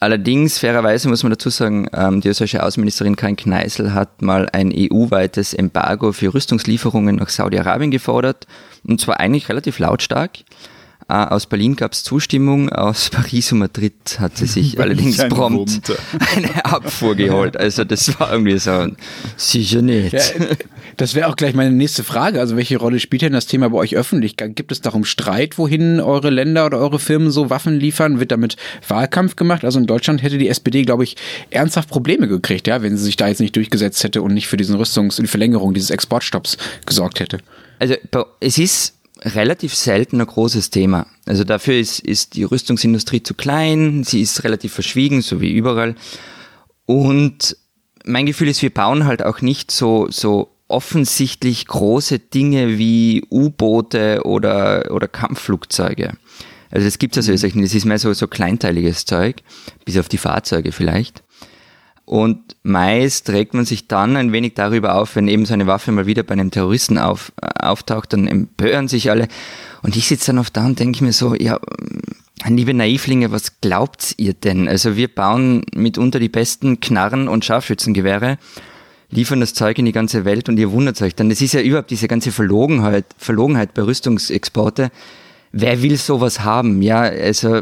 Allerdings, 0.03 0.57
fairerweise 0.57 1.07
muss 1.09 1.21
man 1.21 1.29
dazu 1.29 1.51
sagen, 1.51 1.87
ähm, 1.93 2.21
die 2.21 2.29
österreichische 2.29 2.63
Außenministerin 2.63 3.15
Karin 3.15 3.35
Kneißl 3.35 3.93
hat 3.93 4.23
mal 4.23 4.49
ein 4.51 4.73
EU-weites 4.75 5.53
Embargo 5.53 6.11
für 6.11 6.33
Rüstungslieferungen 6.33 7.17
nach 7.17 7.29
Saudi-Arabien 7.29 7.91
gefordert. 7.91 8.47
Und 8.83 8.99
zwar 8.99 9.19
eigentlich 9.19 9.47
relativ 9.47 9.77
lautstark. 9.77 10.39
Äh, 11.11 11.25
aus 11.25 11.45
Berlin 11.45 11.75
gab 11.75 11.91
es 11.91 12.03
Zustimmung, 12.03 12.69
aus 12.69 13.09
Paris 13.11 13.51
und 13.51 13.59
Madrid 13.59 13.93
hat 14.19 14.37
sie 14.37 14.45
sich 14.45 14.79
allerdings 14.79 15.17
prompt 15.27 15.91
eine 16.35 16.63
Abfuhr 16.63 17.15
geholt. 17.15 17.57
Also 17.57 17.83
das 17.83 18.17
war 18.17 18.31
irgendwie 18.31 18.57
so, 18.57 18.87
sicher 19.35 19.81
nicht. 19.81 20.13
Ja, 20.13 20.21
das 20.95 21.13
wäre 21.13 21.27
auch 21.27 21.35
gleich 21.35 21.53
meine 21.53 21.71
nächste 21.71 22.05
Frage. 22.05 22.39
Also 22.39 22.55
welche 22.55 22.77
Rolle 22.77 22.99
spielt 22.99 23.23
denn 23.23 23.33
das 23.33 23.45
Thema 23.45 23.69
bei 23.69 23.77
euch 23.77 23.97
öffentlich? 23.97 24.37
Gibt 24.37 24.71
es 24.71 24.79
darum 24.79 25.03
Streit, 25.03 25.57
wohin 25.57 25.99
eure 25.99 26.29
Länder 26.29 26.65
oder 26.65 26.79
eure 26.79 26.99
Firmen 26.99 27.29
so 27.29 27.49
Waffen 27.49 27.77
liefern? 27.77 28.19
Wird 28.19 28.31
damit 28.31 28.55
Wahlkampf 28.87 29.35
gemacht? 29.35 29.65
Also 29.65 29.79
in 29.79 29.87
Deutschland 29.87 30.23
hätte 30.23 30.37
die 30.37 30.47
SPD, 30.47 30.83
glaube 30.83 31.03
ich, 31.03 31.17
ernsthaft 31.49 31.89
Probleme 31.89 32.29
gekriegt, 32.29 32.67
ja, 32.67 32.81
wenn 32.81 32.95
sie 32.95 33.03
sich 33.03 33.17
da 33.17 33.27
jetzt 33.27 33.41
nicht 33.41 33.55
durchgesetzt 33.57 34.03
hätte 34.05 34.21
und 34.21 34.33
nicht 34.33 34.47
für 34.47 34.57
diesen 34.57 34.77
Rüstungs- 34.77 35.19
und 35.19 35.23
die 35.23 35.27
Verlängerung 35.27 35.73
dieses 35.73 35.89
Exportstopps 35.89 36.57
gesorgt 36.85 37.19
hätte. 37.19 37.39
Also 37.79 37.95
es 38.39 38.57
ist 38.57 39.00
relativ 39.23 39.75
selten 39.75 40.19
ein 40.19 40.27
großes 40.27 40.69
Thema. 40.69 41.07
Also 41.25 41.43
dafür 41.43 41.77
ist, 41.77 41.99
ist 41.99 42.35
die 42.35 42.43
Rüstungsindustrie 42.43 43.23
zu 43.23 43.33
klein, 43.33 44.03
sie 44.03 44.21
ist 44.21 44.43
relativ 44.43 44.73
verschwiegen, 44.73 45.21
so 45.21 45.41
wie 45.41 45.51
überall. 45.51 45.95
Und 46.85 47.55
mein 48.05 48.25
Gefühl 48.25 48.47
ist, 48.47 48.61
wir 48.61 48.73
bauen 48.73 49.05
halt 49.05 49.23
auch 49.23 49.41
nicht 49.41 49.71
so, 49.71 50.07
so 50.09 50.55
offensichtlich 50.67 51.67
große 51.67 52.19
Dinge 52.19 52.77
wie 52.77 53.23
U-Boote 53.29 54.21
oder, 54.23 54.91
oder 54.91 55.07
Kampfflugzeuge. 55.07 56.13
Also 56.71 56.85
das 56.85 56.97
gibt 56.97 57.17
es 57.17 57.29
also 57.29 57.47
mhm. 57.47 57.61
das 57.61 57.75
ist 57.75 57.85
mehr 57.85 57.99
so, 57.99 58.13
so 58.13 58.27
kleinteiliges 58.27 59.05
Zeug, 59.05 59.43
bis 59.85 59.97
auf 59.97 60.07
die 60.07 60.17
Fahrzeuge 60.17 60.71
vielleicht. 60.71 61.21
Und 62.11 62.57
meist 62.63 63.29
regt 63.29 63.53
man 63.53 63.63
sich 63.63 63.87
dann 63.87 64.17
ein 64.17 64.33
wenig 64.33 64.53
darüber 64.53 64.95
auf, 64.95 65.15
wenn 65.15 65.29
eben 65.29 65.45
so 65.45 65.53
eine 65.53 65.65
Waffe 65.65 65.93
mal 65.93 66.07
wieder 66.07 66.23
bei 66.23 66.33
einem 66.33 66.51
Terroristen 66.51 66.97
auf, 66.97 67.31
äh, 67.41 67.47
auftaucht, 67.65 68.11
dann 68.11 68.27
empören 68.27 68.89
sich 68.89 69.09
alle. 69.09 69.29
Und 69.81 69.95
ich 69.95 70.09
sitze 70.09 70.27
dann 70.27 70.39
oft 70.39 70.57
da 70.57 70.65
und 70.65 70.77
denke 70.77 71.05
mir 71.05 71.13
so, 71.13 71.35
ja, 71.35 71.57
liebe 72.45 72.73
Naivlinge, 72.73 73.31
was 73.31 73.61
glaubt 73.61 74.15
ihr 74.17 74.33
denn? 74.33 74.67
Also 74.67 74.97
wir 74.97 75.07
bauen 75.07 75.63
mitunter 75.73 76.19
die 76.19 76.27
besten 76.27 76.81
Knarren 76.81 77.29
und 77.29 77.45
Scharfschützengewehre, 77.45 78.37
liefern 79.09 79.39
das 79.39 79.53
Zeug 79.53 79.79
in 79.79 79.85
die 79.85 79.93
ganze 79.93 80.25
Welt 80.25 80.49
und 80.49 80.59
ihr 80.59 80.73
wundert 80.73 81.01
euch 81.01 81.15
dann. 81.15 81.29
Das 81.29 81.39
ist 81.39 81.53
ja 81.53 81.61
überhaupt 81.61 81.91
diese 81.91 82.09
ganze 82.09 82.33
Verlogenheit, 82.33 83.05
Verlogenheit 83.17 83.73
bei 83.73 83.83
Rüstungsexporte. 83.83 84.91
Wer 85.53 85.81
will 85.81 85.95
sowas 85.95 86.41
haben? 86.41 86.81
Ja, 86.81 87.03
also 87.03 87.61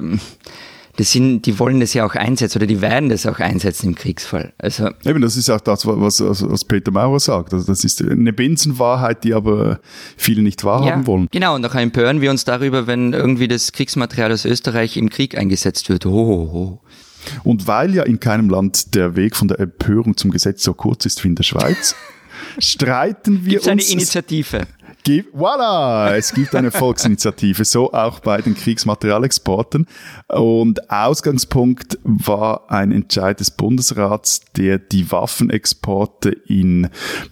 das 0.99 1.13
sind, 1.13 1.45
die 1.45 1.57
wollen 1.59 1.79
das 1.79 1.93
ja 1.93 2.05
auch 2.05 2.13
einsetzen 2.15 2.57
oder 2.57 2.67
die 2.67 2.81
werden 2.81 3.07
das 3.07 3.25
auch 3.25 3.39
einsetzen 3.39 3.87
im 3.87 3.95
Kriegsfall. 3.95 4.51
Also 4.57 4.89
Eben, 5.05 5.21
das 5.21 5.37
ist 5.37 5.49
auch 5.49 5.61
das, 5.61 5.85
was, 5.85 6.19
was 6.19 6.65
Peter 6.65 6.91
Maurer 6.91 7.21
sagt. 7.21 7.53
Also 7.53 7.65
das 7.65 7.85
ist 7.85 8.01
eine 8.01 8.33
Binsenwahrheit, 8.33 9.23
die 9.23 9.33
aber 9.33 9.79
viele 10.17 10.41
nicht 10.41 10.65
wahrhaben 10.65 11.03
ja, 11.03 11.07
wollen. 11.07 11.27
Genau, 11.31 11.55
und 11.55 11.65
auch 11.65 11.73
empören 11.75 12.19
wir 12.19 12.29
uns 12.29 12.43
darüber, 12.43 12.85
wenn 12.85 13.13
irgendwie 13.13 13.47
das 13.47 13.71
Kriegsmaterial 13.71 14.33
aus 14.33 14.43
Österreich 14.43 14.97
im 14.97 15.09
Krieg 15.09 15.37
eingesetzt 15.37 15.87
wird. 15.87 16.05
Oh, 16.05 16.09
oh, 16.11 16.49
oh. 16.53 16.79
Und 17.45 17.65
weil 17.65 17.95
ja 17.95 18.03
in 18.03 18.19
keinem 18.19 18.49
Land 18.49 18.93
der 18.93 19.15
Weg 19.15 19.37
von 19.37 19.47
der 19.47 19.61
Empörung 19.61 20.17
zum 20.17 20.31
Gesetz 20.31 20.63
so 20.63 20.73
kurz 20.73 21.05
ist 21.05 21.23
wie 21.23 21.29
in 21.29 21.35
der 21.35 21.43
Schweiz, 21.43 21.95
streiten 22.59 23.45
wir 23.45 23.51
Gibt's 23.51 23.67
uns. 23.67 23.85
eine 23.85 23.93
Initiative 23.93 24.67
gibt, 25.03 25.35
voilà, 25.35 26.15
es 26.15 26.33
gibt 26.33 26.55
eine 26.55 26.71
Volksinitiative, 26.71 27.65
so 27.65 27.93
auch 27.93 28.19
bei 28.19 28.41
den 28.41 28.55
Kriegsmaterialexporten. 28.55 29.87
Und 30.27 30.91
Ausgangspunkt 30.91 31.97
war 32.03 32.69
ein 32.69 32.91
Entscheid 32.91 33.39
des 33.39 33.51
Bundesrats, 33.51 34.41
der 34.55 34.77
die 34.79 35.11
Waffenexporte 35.11 36.29
in 36.29 36.89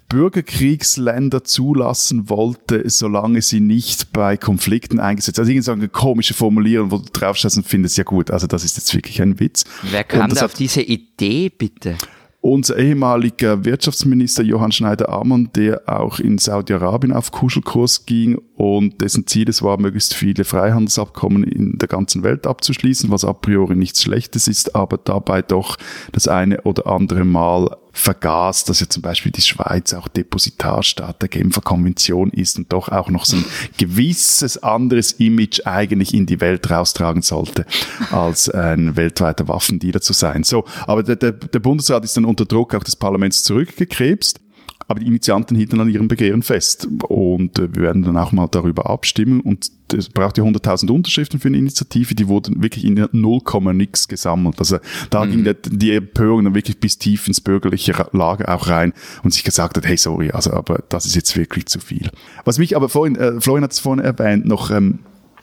Bürgerkriegsländer 0.10 1.44
zulassen 1.44 2.30
wollte, 2.30 2.90
solange 2.90 3.42
sie 3.42 3.60
nicht 3.60 4.14
bei 4.14 4.38
Konflikten 4.38 5.00
eingesetzt. 5.00 5.40
Also 5.40 5.52
irgendeine 5.52 5.90
komische 5.90 6.34
Formulierung, 6.34 6.92
wo 6.92 6.98
du 6.98 7.10
draufschaust 7.12 7.58
und 7.58 7.68
findest, 7.68 7.98
ja 7.98 8.04
gut, 8.04 8.32
also 8.32 8.48
das 8.48 8.64
ist 8.64 8.78
jetzt 8.78 8.94
wirklich 8.94 9.22
ein 9.22 9.40
Witz. 9.40 9.66
Wer 9.84 10.04
kam 10.04 10.34
da 10.34 10.46
auf 10.46 10.54
diese 10.54 10.82
Idee, 10.82 11.50
bitte? 11.50 11.98
Unser 12.48 12.78
ehemaliger 12.78 13.66
Wirtschaftsminister 13.66 14.42
Johann 14.42 14.72
Schneider-Ammann, 14.72 15.50
der 15.54 15.82
auch 15.86 16.20
in 16.20 16.38
Saudi-Arabien 16.38 17.12
auf 17.12 17.32
Kuschelkurs 17.32 18.06
ging 18.06 18.40
und 18.56 19.02
dessen 19.02 19.28
Ziel 19.28 19.50
es 19.50 19.62
war, 19.62 19.78
möglichst 19.78 20.14
viele 20.14 20.46
Freihandelsabkommen 20.46 21.44
in 21.44 21.78
der 21.78 21.90
ganzen 21.90 22.24
Welt 22.24 22.48
abzuschließen, 22.48 23.12
was 23.12 23.26
a 23.26 23.34
priori 23.34 23.76
nichts 23.76 24.02
Schlechtes 24.02 24.48
ist, 24.48 24.76
aber 24.76 24.98
dabei 24.98 25.42
doch 25.42 25.76
das 26.14 26.30
eine 26.30 26.62
oder 26.62 26.88
andere 26.88 27.26
Mal 27.26 27.76
vergaß, 27.98 28.66
dass 28.66 28.80
ja 28.80 28.88
zum 28.88 29.02
Beispiel 29.02 29.32
die 29.32 29.42
Schweiz 29.42 29.94
auch 29.94 30.08
Depositarstaat 30.08 31.22
der 31.22 31.30
Genfer 31.30 31.62
Konvention 31.62 32.30
ist 32.30 32.58
und 32.58 32.72
doch 32.72 32.90
auch 32.90 33.10
noch 33.10 33.26
so 33.26 33.38
ein 33.38 33.46
gewisses 33.78 34.62
anderes 34.62 35.14
Image 35.14 35.62
eigentlich 35.66 36.14
in 36.14 36.26
die 36.26 36.40
Welt 36.40 36.70
raustragen 36.70 37.22
sollte, 37.22 37.66
als 38.12 38.50
ein 38.50 38.96
weltweiter 38.96 39.48
Waffendealer 39.48 40.02
zu 40.02 40.14
sein. 40.14 40.44
So, 40.44 40.66
aber 40.86 41.04
der, 41.04 41.16
der, 41.16 41.32
der 41.32 41.60
Bundesrat 41.60 42.04
ist 42.04 42.16
dann 42.16 42.26
unter 42.26 42.46
Druck 42.46 42.76
auch 42.76 42.84
des 42.84 42.96
Parlaments 42.96 43.44
zurückgekrebst. 43.44 44.40
Aber 44.88 45.00
die 45.02 45.08
Initianten 45.08 45.58
hielten 45.58 45.82
an 45.82 45.90
ihrem 45.90 46.08
Begehren 46.08 46.44
fest. 46.44 46.88
Und 47.10 47.60
äh, 47.60 47.76
wir 47.76 47.84
werden 47.84 48.04
dann 48.04 48.18
auch 48.18 48.32
mal 48.32 48.48
darüber 48.48 48.90
abstimmen. 48.90 49.42
Und 49.42 49.70
es 49.94 50.10
braucht 50.10 50.38
ja 50.38 50.44
100.000 50.44 50.90
Unterschriften 50.92 51.40
für 51.40 51.50
eine 51.50 51.58
Initiative, 51.58 52.16
die 52.16 52.28
wurden 52.28 52.62
wirklich 52.62 52.86
in 52.86 53.06
0, 53.12 53.42
nix 53.74 54.08
gesammelt. 54.08 54.60
Also 54.60 54.78
da 55.10 55.26
mhm. 55.26 55.32
ging 55.32 55.44
der, 55.44 55.54
die 55.56 55.92
Empörung 55.92 56.46
dann 56.46 56.56
wirklich 56.56 56.80
bis 56.80 56.98
tief 56.98 57.28
ins 57.28 57.42
bürgerliche 57.42 57.94
Lager 58.12 58.54
auch 58.54 58.68
rein 58.68 58.94
und 59.24 59.34
sich 59.34 59.44
gesagt 59.44 59.78
hat, 59.78 59.86
hey, 59.86 59.98
sorry, 59.98 60.32
also 60.32 60.52
aber 60.54 60.84
das 60.90 61.06
ist 61.06 61.16
jetzt 61.16 61.36
wirklich 61.38 61.68
zu 61.68 61.80
viel. 61.80 62.10
Was 62.46 62.58
mich 62.58 62.76
aber 62.76 62.90
vorhin, 62.90 63.16
äh, 63.16 63.40
Florian 63.40 63.64
hat 63.64 63.72
es 63.72 63.80
vorhin 63.80 64.04
erwähnt, 64.04 64.46
noch 64.46 64.72
ähm, 64.72 65.00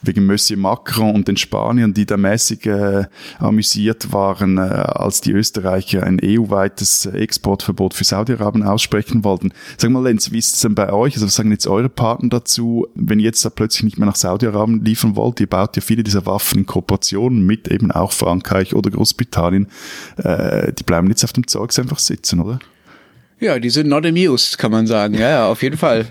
wegen 0.06 0.26
Monsieur 0.26 0.58
Macron 0.58 1.14
und 1.14 1.28
den 1.28 1.36
Spaniern, 1.36 1.94
die 1.94 2.06
da 2.06 2.16
mäßig 2.16 2.66
äh, 2.66 3.06
amüsiert 3.38 4.12
waren, 4.12 4.58
äh, 4.58 4.60
als 4.60 5.20
die 5.20 5.32
Österreicher 5.32 6.02
ein 6.02 6.20
EU-weites 6.22 7.06
Exportverbot 7.06 7.94
für 7.94 8.04
Saudi-Arabien 8.04 8.64
aussprechen 8.64 9.24
wollten. 9.24 9.52
Sag 9.76 9.90
mal, 9.90 10.02
Lenz, 10.02 10.30
wie 10.32 10.38
ist 10.38 10.54
es 10.54 10.60
denn 10.60 10.74
bei 10.74 10.92
euch? 10.92 11.14
Also 11.14 11.26
was 11.26 11.34
sagen 11.34 11.50
jetzt 11.50 11.66
eure 11.66 11.88
Partner 11.88 12.28
dazu, 12.28 12.86
wenn 12.94 13.18
ihr 13.18 13.26
jetzt 13.26 13.44
da 13.44 13.50
plötzlich 13.50 13.84
nicht 13.84 13.98
mehr 13.98 14.06
nach 14.06 14.16
Saudi-Arabien 14.16 14.84
liefern 14.84 15.16
wollt? 15.16 15.40
Ihr 15.40 15.48
baut 15.48 15.76
ja 15.76 15.82
viele 15.82 16.02
dieser 16.02 16.26
Waffen 16.26 16.60
in 16.60 16.66
Kooperation 16.66 17.44
mit 17.44 17.68
eben 17.68 17.90
auch 17.90 18.12
Frankreich 18.12 18.74
oder 18.74 18.90
Großbritannien. 18.90 19.68
Äh, 20.16 20.72
die 20.72 20.84
bleiben 20.84 21.08
jetzt 21.08 21.24
auf 21.24 21.32
dem 21.32 21.46
Zeugs 21.46 21.78
einfach 21.78 21.98
sitzen, 21.98 22.40
oder? 22.40 22.58
Ja, 23.40 23.58
die 23.58 23.68
sind 23.68 23.88
not 23.88 24.06
amused, 24.06 24.58
kann 24.58 24.70
man 24.70 24.86
sagen. 24.86 25.14
Ja, 25.14 25.28
ja, 25.28 25.48
auf 25.48 25.62
jeden 25.64 25.76
Fall. 25.76 26.06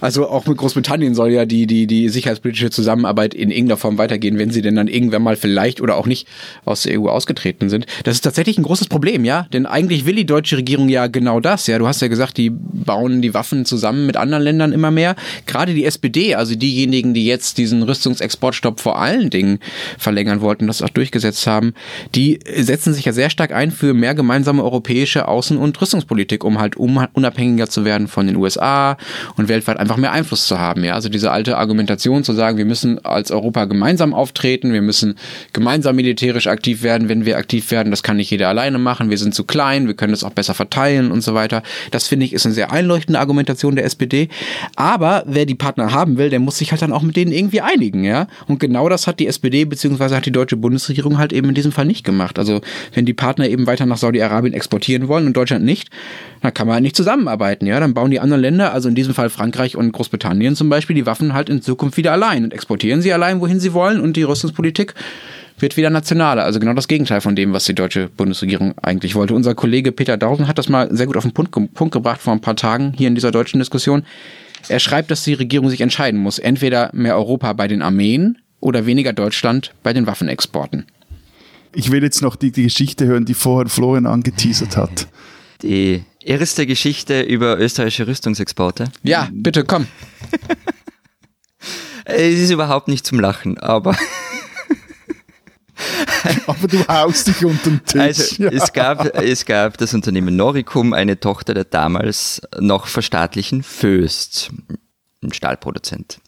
Also 0.00 0.28
auch 0.28 0.46
mit 0.46 0.56
Großbritannien 0.58 1.14
soll 1.14 1.30
ja 1.30 1.46
die, 1.46 1.68
die, 1.68 1.86
die 1.86 2.08
sicherheitspolitische 2.08 2.70
Zusammenarbeit 2.70 3.34
in 3.34 3.52
irgendeiner 3.52 3.76
Form 3.76 3.98
weitergehen, 3.98 4.36
wenn 4.36 4.50
sie 4.50 4.62
denn 4.62 4.74
dann 4.74 4.88
irgendwann 4.88 5.22
mal 5.22 5.36
vielleicht 5.36 5.80
oder 5.80 5.96
auch 5.96 6.06
nicht 6.06 6.26
aus 6.64 6.82
der 6.82 7.00
EU 7.00 7.08
ausgetreten 7.08 7.68
sind. 7.68 7.86
Das 8.02 8.16
ist 8.16 8.22
tatsächlich 8.22 8.58
ein 8.58 8.64
großes 8.64 8.88
Problem, 8.88 9.24
ja. 9.24 9.46
Denn 9.52 9.64
eigentlich 9.64 10.06
will 10.06 10.16
die 10.16 10.26
deutsche 10.26 10.56
Regierung 10.56 10.88
ja 10.88 11.06
genau 11.06 11.38
das, 11.38 11.68
ja. 11.68 11.78
Du 11.78 11.86
hast 11.86 12.02
ja 12.02 12.08
gesagt, 12.08 12.36
die 12.36 12.50
bauen 12.50 13.22
die 13.22 13.32
Waffen 13.32 13.64
zusammen 13.64 14.04
mit 14.04 14.16
anderen 14.16 14.42
Ländern 14.42 14.72
immer 14.72 14.90
mehr. 14.90 15.14
Gerade 15.46 15.72
die 15.72 15.84
SPD, 15.84 16.34
also 16.34 16.56
diejenigen, 16.56 17.14
die 17.14 17.26
jetzt 17.26 17.58
diesen 17.58 17.84
Rüstungsexportstopp 17.84 18.80
vor 18.80 18.98
allen 18.98 19.30
Dingen 19.30 19.60
verlängern 19.98 20.40
wollten, 20.40 20.66
das 20.66 20.82
auch 20.82 20.90
durchgesetzt 20.90 21.46
haben, 21.46 21.74
die 22.16 22.40
setzen 22.56 22.92
sich 22.92 23.04
ja 23.04 23.12
sehr 23.12 23.30
stark 23.30 23.52
ein 23.52 23.70
für 23.70 23.94
mehr 23.94 24.16
gemeinsame 24.16 24.64
europäische 24.64 25.28
Außen- 25.28 25.56
und 25.56 25.80
Rüstungspolitik, 25.80 26.42
um 26.42 26.55
um 26.56 26.60
halt 26.60 26.76
um, 26.76 27.06
unabhängiger 27.12 27.68
zu 27.68 27.84
werden 27.84 28.08
von 28.08 28.26
den 28.26 28.36
USA 28.36 28.96
und 29.36 29.48
weltweit 29.48 29.78
einfach 29.78 29.96
mehr 29.96 30.12
Einfluss 30.12 30.46
zu 30.46 30.58
haben. 30.58 30.84
Ja, 30.84 30.94
also 30.94 31.08
diese 31.08 31.30
alte 31.30 31.58
Argumentation 31.58 32.24
zu 32.24 32.32
sagen, 32.32 32.56
wir 32.58 32.64
müssen 32.64 33.04
als 33.04 33.30
Europa 33.30 33.66
gemeinsam 33.66 34.14
auftreten, 34.14 34.72
wir 34.72 34.82
müssen 34.82 35.16
gemeinsam 35.52 35.96
militärisch 35.96 36.46
aktiv 36.46 36.82
werden, 36.82 37.08
wenn 37.08 37.26
wir 37.26 37.36
aktiv 37.36 37.70
werden, 37.70 37.90
das 37.90 38.02
kann 38.02 38.16
nicht 38.16 38.30
jeder 38.30 38.48
alleine 38.48 38.78
machen, 38.78 39.10
wir 39.10 39.18
sind 39.18 39.34
zu 39.34 39.44
klein, 39.44 39.86
wir 39.86 39.94
können 39.94 40.12
das 40.12 40.24
auch 40.24 40.30
besser 40.30 40.54
verteilen 40.54 41.12
und 41.12 41.22
so 41.22 41.34
weiter. 41.34 41.62
Das 41.90 42.08
finde 42.08 42.26
ich 42.26 42.32
ist 42.32 42.46
eine 42.46 42.54
sehr 42.54 42.72
einleuchtende 42.72 43.20
Argumentation 43.20 43.76
der 43.76 43.84
SPD. 43.84 44.28
Aber 44.76 45.24
wer 45.26 45.46
die 45.46 45.54
Partner 45.54 45.92
haben 45.92 46.18
will, 46.18 46.30
der 46.30 46.40
muss 46.40 46.58
sich 46.58 46.70
halt 46.70 46.82
dann 46.82 46.92
auch 46.92 47.02
mit 47.02 47.16
denen 47.16 47.32
irgendwie 47.32 47.60
einigen, 47.60 48.04
ja. 48.04 48.26
Und 48.46 48.60
genau 48.60 48.88
das 48.88 49.06
hat 49.06 49.20
die 49.20 49.26
SPD 49.26 49.64
bzw. 49.64 50.14
hat 50.14 50.26
die 50.26 50.32
deutsche 50.32 50.56
Bundesregierung 50.56 51.18
halt 51.18 51.32
eben 51.32 51.48
in 51.48 51.54
diesem 51.54 51.72
Fall 51.72 51.84
nicht 51.84 52.04
gemacht. 52.04 52.38
Also 52.38 52.60
wenn 52.94 53.04
die 53.04 53.14
Partner 53.14 53.48
eben 53.48 53.66
weiter 53.66 53.86
nach 53.86 53.98
Saudi-Arabien 53.98 54.54
exportieren 54.54 55.08
wollen 55.08 55.26
und 55.26 55.36
Deutschland 55.36 55.64
nicht, 55.64 55.90
dann 56.46 56.54
kann 56.54 56.66
man 56.66 56.74
halt 56.74 56.82
nicht 56.84 56.96
zusammenarbeiten, 56.96 57.66
ja. 57.66 57.78
Dann 57.80 57.92
bauen 57.92 58.10
die 58.10 58.20
anderen 58.20 58.40
Länder, 58.40 58.72
also 58.72 58.88
in 58.88 58.94
diesem 58.94 59.14
Fall 59.14 59.30
Frankreich 59.30 59.76
und 59.76 59.92
Großbritannien 59.92 60.56
zum 60.56 60.68
Beispiel, 60.68 60.94
die 60.94 61.06
Waffen 61.06 61.34
halt 61.34 61.48
in 61.48 61.60
Zukunft 61.60 61.96
wieder 61.96 62.12
allein 62.12 62.44
und 62.44 62.54
exportieren 62.54 63.02
sie 63.02 63.12
allein, 63.12 63.40
wohin 63.40 63.60
sie 63.60 63.72
wollen 63.72 64.00
und 64.00 64.16
die 64.16 64.22
Rüstungspolitik 64.22 64.94
wird 65.58 65.76
wieder 65.76 65.90
nationaler. 65.90 66.44
Also 66.44 66.60
genau 66.60 66.74
das 66.74 66.88
Gegenteil 66.88 67.20
von 67.20 67.34
dem, 67.34 67.52
was 67.52 67.64
die 67.64 67.74
deutsche 67.74 68.08
Bundesregierung 68.08 68.74
eigentlich 68.82 69.14
wollte. 69.14 69.34
Unser 69.34 69.54
Kollege 69.54 69.90
Peter 69.90 70.16
Dausen 70.16 70.48
hat 70.48 70.58
das 70.58 70.68
mal 70.68 70.94
sehr 70.94 71.06
gut 71.06 71.16
auf 71.16 71.24
den 71.24 71.32
Punkt, 71.32 71.52
Punkt 71.74 71.92
gebracht 71.92 72.20
vor 72.20 72.32
ein 72.32 72.40
paar 72.40 72.56
Tagen 72.56 72.92
hier 72.96 73.08
in 73.08 73.14
dieser 73.14 73.30
deutschen 73.30 73.58
Diskussion. 73.58 74.04
Er 74.68 74.80
schreibt, 74.80 75.10
dass 75.10 75.24
die 75.24 75.34
Regierung 75.34 75.68
sich 75.68 75.80
entscheiden 75.80 76.20
muss. 76.20 76.38
Entweder 76.38 76.90
mehr 76.92 77.16
Europa 77.16 77.52
bei 77.54 77.68
den 77.68 77.82
Armeen 77.82 78.38
oder 78.60 78.86
weniger 78.86 79.12
Deutschland 79.12 79.72
bei 79.82 79.92
den 79.92 80.06
Waffenexporten. 80.06 80.86
Ich 81.72 81.90
will 81.90 82.02
jetzt 82.02 82.22
noch 82.22 82.36
die, 82.36 82.52
die 82.52 82.64
Geschichte 82.64 83.06
hören, 83.06 83.24
die 83.24 83.34
vorher 83.34 83.68
Florian 83.68 84.06
angeteasert 84.06 84.76
hat. 84.76 85.08
Die 85.62 86.04
erste 86.26 86.66
Geschichte 86.66 87.22
über 87.22 87.58
österreichische 87.58 88.06
Rüstungsexporte. 88.06 88.90
Ja, 89.02 89.28
bitte 89.32 89.64
komm. 89.64 89.86
es 92.04 92.38
ist 92.38 92.50
überhaupt 92.50 92.88
nicht 92.88 93.06
zum 93.06 93.20
Lachen, 93.20 93.58
aber 93.58 93.96
Aber 96.46 96.68
du 96.68 96.86
haust 96.88 97.26
dich 97.28 97.44
unter 97.44 97.70
den 97.70 97.84
Tisch. 97.84 98.00
Also, 98.00 98.42
ja. 98.42 98.50
es, 98.50 98.72
gab, 98.72 99.14
es 99.14 99.44
gab 99.44 99.76
das 99.78 99.94
Unternehmen 99.94 100.36
Noricum, 100.36 100.92
eine 100.92 101.20
Tochter 101.20 101.54
der 101.54 101.64
damals 101.64 102.40
noch 102.58 102.86
verstaatlichen 102.86 103.62
Föst, 103.62 104.50
ein 105.22 105.32
Stahlproduzent. 105.32 106.20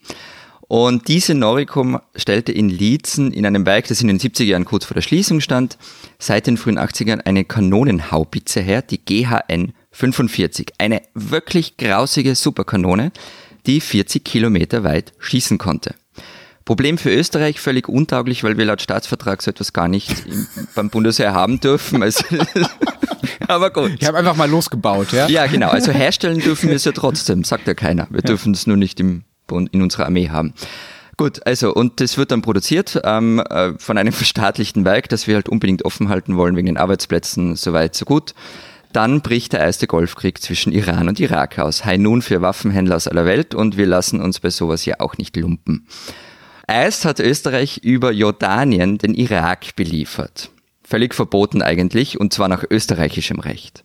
Und 0.69 1.09
diese 1.09 1.35
Noricum 1.35 1.99
stellte 2.15 2.53
in 2.53 2.69
Liezen 2.69 3.33
in 3.33 3.47
einem 3.47 3.65
Werk, 3.65 3.89
das 3.89 4.03
in 4.03 4.09
den 4.09 4.19
70er 4.21 4.45
Jahren 4.45 4.67
kurz 4.67 4.85
vor 4.85 4.95
der 4.95 5.01
Schließung 5.01 5.41
stand, 5.41 5.79
seit 6.19 6.47
den 6.47 6.59
frühen 6.59 6.79
80ern 6.79 7.21
eine 7.25 7.45
Kanonenhaubitze 7.45 8.61
her, 8.61 8.83
die 8.83 9.03
GHN 9.03 9.73
45. 9.99 10.75
Eine 10.79 11.03
wirklich 11.15 11.77
grausige 11.77 12.37
Superkanone, 12.37 13.11
die 13.67 13.81
40 13.81 14.25
Kilometer 14.25 14.85
weit 14.85 15.13
schießen 15.19 15.59
konnte. 15.59 15.95
Problem 16.65 16.99
für 16.99 17.11
Österreich, 17.11 17.59
völlig 17.61 17.89
untauglich, 17.89 18.45
weil 18.45 18.57
wir 18.59 18.65
laut 18.65 18.81
Staatsvertrag 18.81 19.43
so 19.43 19.51
etwas 19.51 19.73
gar 19.73 19.89
nicht 19.89 20.15
beim 20.77 20.89
Bundesheer 20.91 21.33
haben 21.33 21.59
dürfen. 21.59 22.03
Also, 22.03 22.25
aber 23.49 23.71
gut. 23.71 23.97
Ich 23.99 24.07
habe 24.07 24.19
einfach 24.19 24.37
mal 24.37 24.49
losgebaut, 24.49 25.13
ja? 25.13 25.27
Ja, 25.29 25.47
genau. 25.47 25.71
Also 25.71 25.91
herstellen 25.91 26.39
dürfen 26.39 26.69
wir 26.69 26.77
es 26.77 26.85
ja 26.85 26.93
trotzdem, 26.93 27.43
sagt 27.43 27.67
ja 27.67 27.75
keiner. 27.75 28.07
Wir 28.11 28.21
ja. 28.21 28.27
dürfen 28.27 28.53
es 28.53 28.69
nur 28.69 28.77
nicht 28.77 29.01
im, 29.01 29.25
in 29.51 29.83
unserer 29.83 30.07
Armee 30.07 30.29
haben. 30.29 30.55
Gut, 31.17 31.45
also 31.45 31.75
und 31.75 32.01
das 32.01 32.19
wird 32.19 32.31
dann 32.31 32.43
produziert 32.43 33.01
ähm, 33.03 33.41
äh, 33.41 33.73
von 33.79 33.99
einem 33.99 34.13
verstaatlichten 34.13 34.85
Werk, 34.85 35.09
das 35.09 35.27
wir 35.27 35.35
halt 35.35 35.49
unbedingt 35.49 35.85
offen 35.85 36.09
halten 36.09 36.37
wollen 36.37 36.55
wegen 36.55 36.67
den 36.67 36.77
Arbeitsplätzen, 36.77 37.57
soweit 37.57 37.97
so 37.97 38.05
gut. 38.05 38.35
Dann 38.93 39.21
bricht 39.21 39.53
der 39.53 39.61
erste 39.61 39.87
Golfkrieg 39.87 40.41
zwischen 40.41 40.73
Iran 40.73 41.09
und 41.09 41.21
Irak 41.21 41.59
aus. 41.59 41.85
High 41.85 41.99
nun 41.99 42.23
für 42.23 42.41
Waffenhändler 42.41 42.97
aus 42.97 43.09
aller 43.09 43.27
Welt 43.27 43.55
und 43.55 43.77
wir 43.77 43.87
lassen 43.87 44.21
uns 44.21 44.41
bei 44.41 44.51
sowas 44.51 44.85
ja 44.85 44.97
auch 44.99 45.19
nicht 45.19 45.37
lumpen. 45.37 45.87
Erst 46.67 47.05
hat 47.05 47.21
Österreich 47.21 47.79
über 47.79 48.13
Jordanien 48.13 48.99
den 48.99 49.15
Irak 49.15 49.75
beliefert. 49.77 50.51
Völlig 50.83 51.15
verboten 51.15 51.63
eigentlich, 51.63 52.19
und 52.19 52.33
zwar 52.33 52.49
nach 52.49 52.65
österreichischem 52.69 53.41
Recht. 53.41 53.85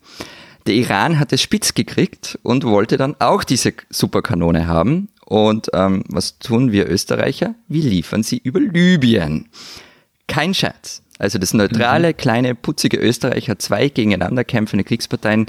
Der 0.67 0.75
Iran 0.75 1.19
hat 1.19 1.33
es 1.33 1.41
spitz 1.41 1.73
gekriegt 1.73 2.39
und 2.43 2.63
wollte 2.63 2.95
dann 2.95 3.15
auch 3.19 3.43
diese 3.43 3.73
Superkanone 3.89 4.67
haben. 4.67 5.09
Und 5.25 5.69
ähm, 5.73 6.03
was 6.07 6.39
tun 6.39 6.71
wir 6.71 6.89
Österreicher? 6.89 7.55
Wir 7.67 7.83
liefern 7.83 8.23
sie 8.23 8.37
über 8.37 8.59
Libyen. 8.59 9.49
Kein 10.27 10.53
Scherz. 10.53 11.01
Also 11.19 11.37
das 11.37 11.53
neutrale, 11.53 12.09
mhm. 12.09 12.17
kleine, 12.17 12.55
putzige 12.55 12.97
Österreich 12.97 13.49
hat 13.49 13.61
zwei 13.61 13.89
gegeneinander 13.89 14.43
kämpfende 14.43 14.83
Kriegsparteien 14.83 15.45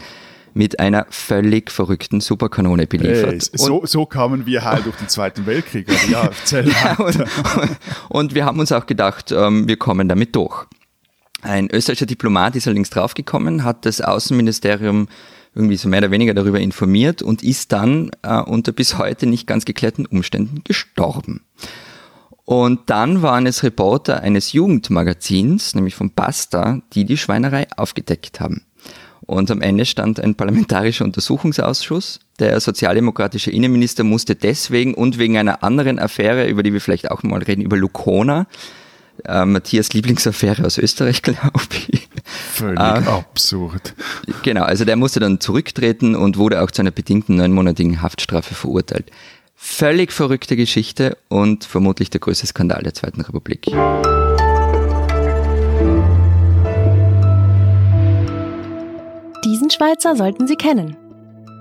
mit 0.54 0.78
einer 0.78 1.06
völlig 1.10 1.70
verrückten 1.70 2.20
Superkanone 2.20 2.86
beliefert. 2.86 3.32
Hey, 3.32 3.58
so, 3.58 3.84
so 3.84 4.06
kamen 4.06 4.46
wir 4.46 4.62
halt 4.62 4.86
durch 4.86 4.96
den 4.96 5.08
Zweiten 5.08 5.46
Weltkrieg. 5.46 5.88
Also 5.88 6.12
ja, 6.12 6.30
ja, 6.62 6.96
und, 6.96 7.24
und, 8.08 8.34
wir 8.34 8.44
haben 8.44 8.60
uns 8.60 8.70
auch 8.70 8.86
gedacht, 8.86 9.32
ähm, 9.32 9.66
wir 9.66 9.76
kommen 9.76 10.08
damit 10.08 10.36
durch. 10.36 10.66
Ein 11.42 11.68
österreichischer 11.70 12.06
Diplomat 12.06 12.54
ist 12.54 12.66
allerdings 12.66 12.90
draufgekommen, 12.90 13.64
hat 13.64 13.84
das 13.84 14.00
Außenministerium 14.00 15.08
irgendwie 15.54 15.76
so 15.76 15.88
mehr 15.88 15.98
oder 15.98 16.10
weniger 16.10 16.34
darüber 16.34 16.60
informiert 16.60 17.20
und 17.20 17.42
ist 17.42 17.72
dann 17.72 18.10
äh, 18.22 18.40
unter 18.40 18.72
bis 18.72 18.96
heute 18.96 19.26
nicht 19.26 19.46
ganz 19.46 19.64
geklärten 19.64 20.06
Umständen 20.06 20.62
gestorben. 20.64 21.42
Und 22.44 22.90
dann 22.90 23.22
waren 23.22 23.46
es 23.46 23.62
Reporter 23.62 24.20
eines 24.20 24.52
Jugendmagazins, 24.52 25.74
nämlich 25.74 25.94
von 25.94 26.12
Basta, 26.12 26.82
die 26.92 27.04
die 27.04 27.16
Schweinerei 27.16 27.66
aufgedeckt 27.76 28.40
haben. 28.40 28.62
Und 29.26 29.50
am 29.50 29.62
Ende 29.62 29.86
stand 29.86 30.20
ein 30.20 30.34
parlamentarischer 30.34 31.04
Untersuchungsausschuss. 31.04 32.20
Der 32.38 32.60
sozialdemokratische 32.60 33.50
Innenminister 33.50 34.04
musste 34.04 34.34
deswegen 34.34 34.92
und 34.92 35.18
wegen 35.18 35.38
einer 35.38 35.62
anderen 35.62 35.98
Affäre, 35.98 36.46
über 36.46 36.62
die 36.62 36.74
wir 36.74 36.80
vielleicht 36.82 37.10
auch 37.10 37.22
mal 37.22 37.42
reden, 37.42 37.62
über 37.62 37.78
Lukona, 37.78 38.46
äh, 39.24 39.46
Matthias 39.46 39.92
Lieblingsaffäre 39.94 40.66
aus 40.66 40.76
Österreich, 40.76 41.22
glaube 41.22 41.60
ich. 41.88 42.08
Völlig 42.24 42.78
äh, 42.78 42.82
absurd. 42.82 43.94
Genau, 44.42 44.64
also 44.64 44.84
der 44.84 44.96
musste 44.96 45.20
dann 45.20 45.40
zurücktreten 45.40 46.14
und 46.14 46.36
wurde 46.36 46.60
auch 46.62 46.70
zu 46.70 46.82
einer 46.82 46.90
bedingten 46.90 47.36
neunmonatigen 47.36 48.02
Haftstrafe 48.02 48.54
verurteilt. 48.54 49.10
Völlig 49.66 50.12
verrückte 50.12 50.56
Geschichte 50.56 51.16
und 51.30 51.64
vermutlich 51.64 52.10
der 52.10 52.20
größte 52.20 52.46
Skandal 52.46 52.82
der 52.82 52.92
Zweiten 52.92 53.22
Republik. 53.22 53.64
Diesen 59.42 59.70
Schweizer 59.70 60.16
sollten 60.16 60.46
Sie 60.46 60.56
kennen. 60.56 60.98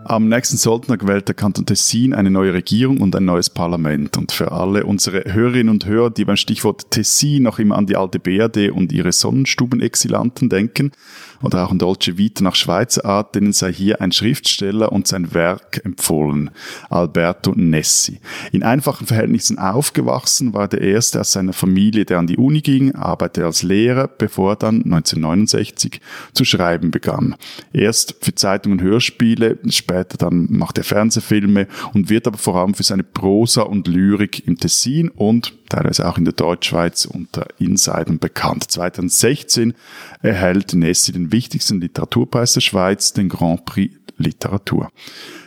Am 0.06 0.28
nächsten 0.28 0.58
Sonntag 0.58 1.08
wählt 1.08 1.30
der 1.30 1.36
Kanton 1.36 1.66
Tessin 1.66 2.14
eine 2.14 2.30
neue 2.30 2.54
Regierung 2.54 3.00
und 3.00 3.16
ein 3.16 3.24
neues 3.24 3.50
Parlament. 3.50 4.18
Und 4.18 4.34
für 4.34 4.52
alle 4.52 4.86
unsere 4.86 5.24
Hörerinnen 5.34 5.70
und 5.70 5.86
Hörer, 5.86 6.10
die 6.10 6.26
beim 6.26 6.36
Stichwort 6.36 6.92
Tessin 6.92 7.44
noch 7.44 7.58
immer 7.58 7.78
an 7.78 7.86
die 7.86 7.96
alte 7.96 8.20
BRD 8.20 8.70
und 8.70 8.92
ihre 8.92 9.14
Sonnenstubenexilanten 9.14 10.50
denken, 10.50 10.92
oder 11.42 11.66
auch 11.66 11.72
in 11.72 11.80
Dolce 11.80 12.18
Vita 12.18 12.44
nach 12.44 12.56
Schweizer 12.56 13.06
Art, 13.06 13.36
denen 13.36 13.54
sei 13.54 13.74
hier 13.74 14.02
ein 14.02 14.12
Schriftsteller 14.12 14.92
und 14.92 15.08
sein 15.08 15.34
Werk 15.34 15.82
empfohlen, 15.84 16.52
Alberto 16.90 17.54
Nessi. 17.56 18.20
In 18.52 18.64
einfachen 18.64 19.08
Verhältnissen 19.08 19.58
aufgewachsen, 19.58 20.54
war 20.54 20.68
der 20.68 20.82
erste 20.82 21.20
aus 21.22 21.32
seiner 21.32 21.54
Familie, 21.54 22.06
der 22.06 22.20
an 22.20 22.28
die 22.28 22.38
Uni 22.38 22.62
ging, 22.62 22.96
arbeitete 22.96 23.46
als 23.46 23.64
Lehrer, 23.64 24.08
bevor 24.08 24.54
er 24.54 24.56
dann 24.58 24.84
1969 24.84 26.02
zu 26.34 26.46
schreiben 26.46 26.92
begann. 26.92 27.36
Erst 27.72 28.16
für 28.22 28.36
Zeitungen 28.36 28.80
und 28.80 28.86
Hörspiele, 28.86 29.58
später 29.70 30.18
dann 30.18 30.48
macht 30.50 30.78
er 30.78 30.84
Fernsehfilme 30.84 31.68
und 31.94 32.10
wird 32.10 32.28
aber 32.28 32.38
vor 32.38 32.56
allem 32.56 32.74
für 32.74 32.84
seine 32.84 33.04
Prosa 33.04 33.64
und 33.64 33.88
Lyrik 33.88 34.48
im 34.48 34.58
Tessin 34.58 35.10
und 35.10 35.54
teilweise 35.74 36.08
auch 36.08 36.18
in 36.18 36.26
der 36.26 36.34
Deutschschweiz 36.34 37.06
unter 37.06 37.48
Insidern 37.58 38.20
bekannt. 38.20 38.70
2016 38.70 39.74
erhält 40.22 40.74
Nessi 40.74 41.12
den 41.12 41.32
wichtigsten 41.32 41.82
Literaturpreis 41.82 42.54
der 42.54 42.62
Schweiz, 42.62 43.14
den 43.14 43.30
Grand 43.30 43.66
Prix 43.66 43.96
Literatur. 44.18 44.90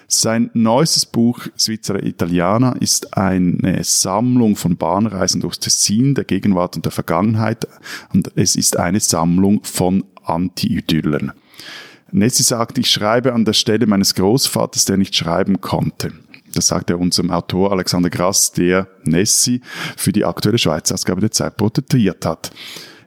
Sein 0.09 0.51
neuestes 0.55 1.07
Buch 1.07 1.47
Svizzera 1.57 2.01
Italiana 2.01 2.73
ist 2.81 3.17
eine 3.17 3.83
Sammlung 3.83 4.57
von 4.57 4.77
Bahnreisen 4.77 5.41
durchs 5.41 5.61
Tessin, 5.61 6.15
der 6.15 6.25
Gegenwart 6.25 6.77
und 6.77 6.85
der 6.85 6.93
Vergangenheit 6.93 7.67
und 8.13 8.31
es 8.37 8.57
ist 8.57 8.79
eine 8.79 9.01
Sammlung 9.01 9.63
von 9.65 10.05
Anti-Idyllen. 10.25 11.33
Nessi 12.13 12.43
sagt, 12.43 12.79
ich 12.79 12.91
schreibe 12.91 13.33
an 13.33 13.45
der 13.45 13.53
Stelle 13.53 13.87
meines 13.87 14.15
Großvaters, 14.15 14.85
der 14.85 14.97
nicht 14.97 15.15
schreiben 15.15 15.61
konnte. 15.61 16.13
Das 16.57 16.69
sagt 16.69 16.89
er 16.91 16.99
unserem 16.99 17.31
Autor 17.31 17.71
Alexander 17.73 18.09
Grass, 18.09 18.51
der 18.51 18.89
Nessi 19.05 19.61
für 19.97 20.13
die 20.13 20.25
aktuelle 20.25 20.59
Schweizer 20.59 20.95
Ausgabe 20.95 21.21
der 21.21 21.31
Zeit 21.31 21.57
porträtiert 21.57 22.25
hat. 22.25 22.51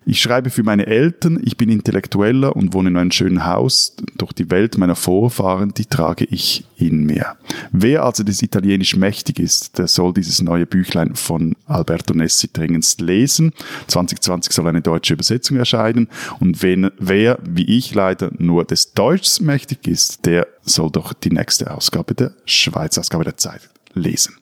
Ich 0.10 0.24
schreibe 0.24 0.50
für 0.50 0.64
meine 0.64 0.88
Eltern, 0.88 1.40
ich 1.46 1.56
bin 1.56 1.70
Intellektueller 1.70 2.56
und 2.56 2.74
wohne 2.74 2.90
in 2.90 2.98
einem 2.98 3.12
schönen 3.12 3.46
Haus. 3.46 3.96
Doch 4.18 4.32
die 4.32 4.50
Welt 4.50 4.76
meiner 4.80 4.96
Vorfahren, 4.96 5.72
die 5.76 5.86
trage 5.86 6.26
ich 6.26 6.66
in 6.78 7.04
mir. 7.04 7.38
Wer 7.72 8.04
also 8.04 8.24
des 8.24 8.42
Italienisch 8.42 8.96
mächtig 8.96 9.38
ist, 9.38 9.78
der 9.78 9.88
soll 9.88 10.16
dieses 10.16 10.42
neue 10.42 10.66
Büchlein 10.66 11.14
von 11.14 11.56
Alberto 11.68 12.16
Nessi 12.16 12.52
dringendst 12.52 13.02
lesen. 13.02 13.54
2020 13.86 14.52
soll 14.52 14.68
eine 14.68 14.82
deutsche 14.82 15.14
Übersetzung 15.14 15.58
erscheinen. 15.58 16.08
Und 16.40 16.64
wenn, 16.64 16.90
wer, 16.98 17.38
wie 17.44 17.78
ich 17.78 17.94
leider, 17.94 18.32
nur 18.40 18.66
des 18.66 18.94
Deutschs 18.94 19.42
mächtig 19.42 19.88
ist, 19.88 20.26
der 20.26 20.48
soll 20.64 20.90
doch 20.90 21.14
die 21.14 21.30
nächste 21.30 21.70
Ausgabe 21.70 22.16
der 22.16 22.34
Schweizer 22.46 23.02
Ausgabe 23.02 23.26
der 23.26 23.38
Zeit 23.38 23.70
lesen. 23.94 24.34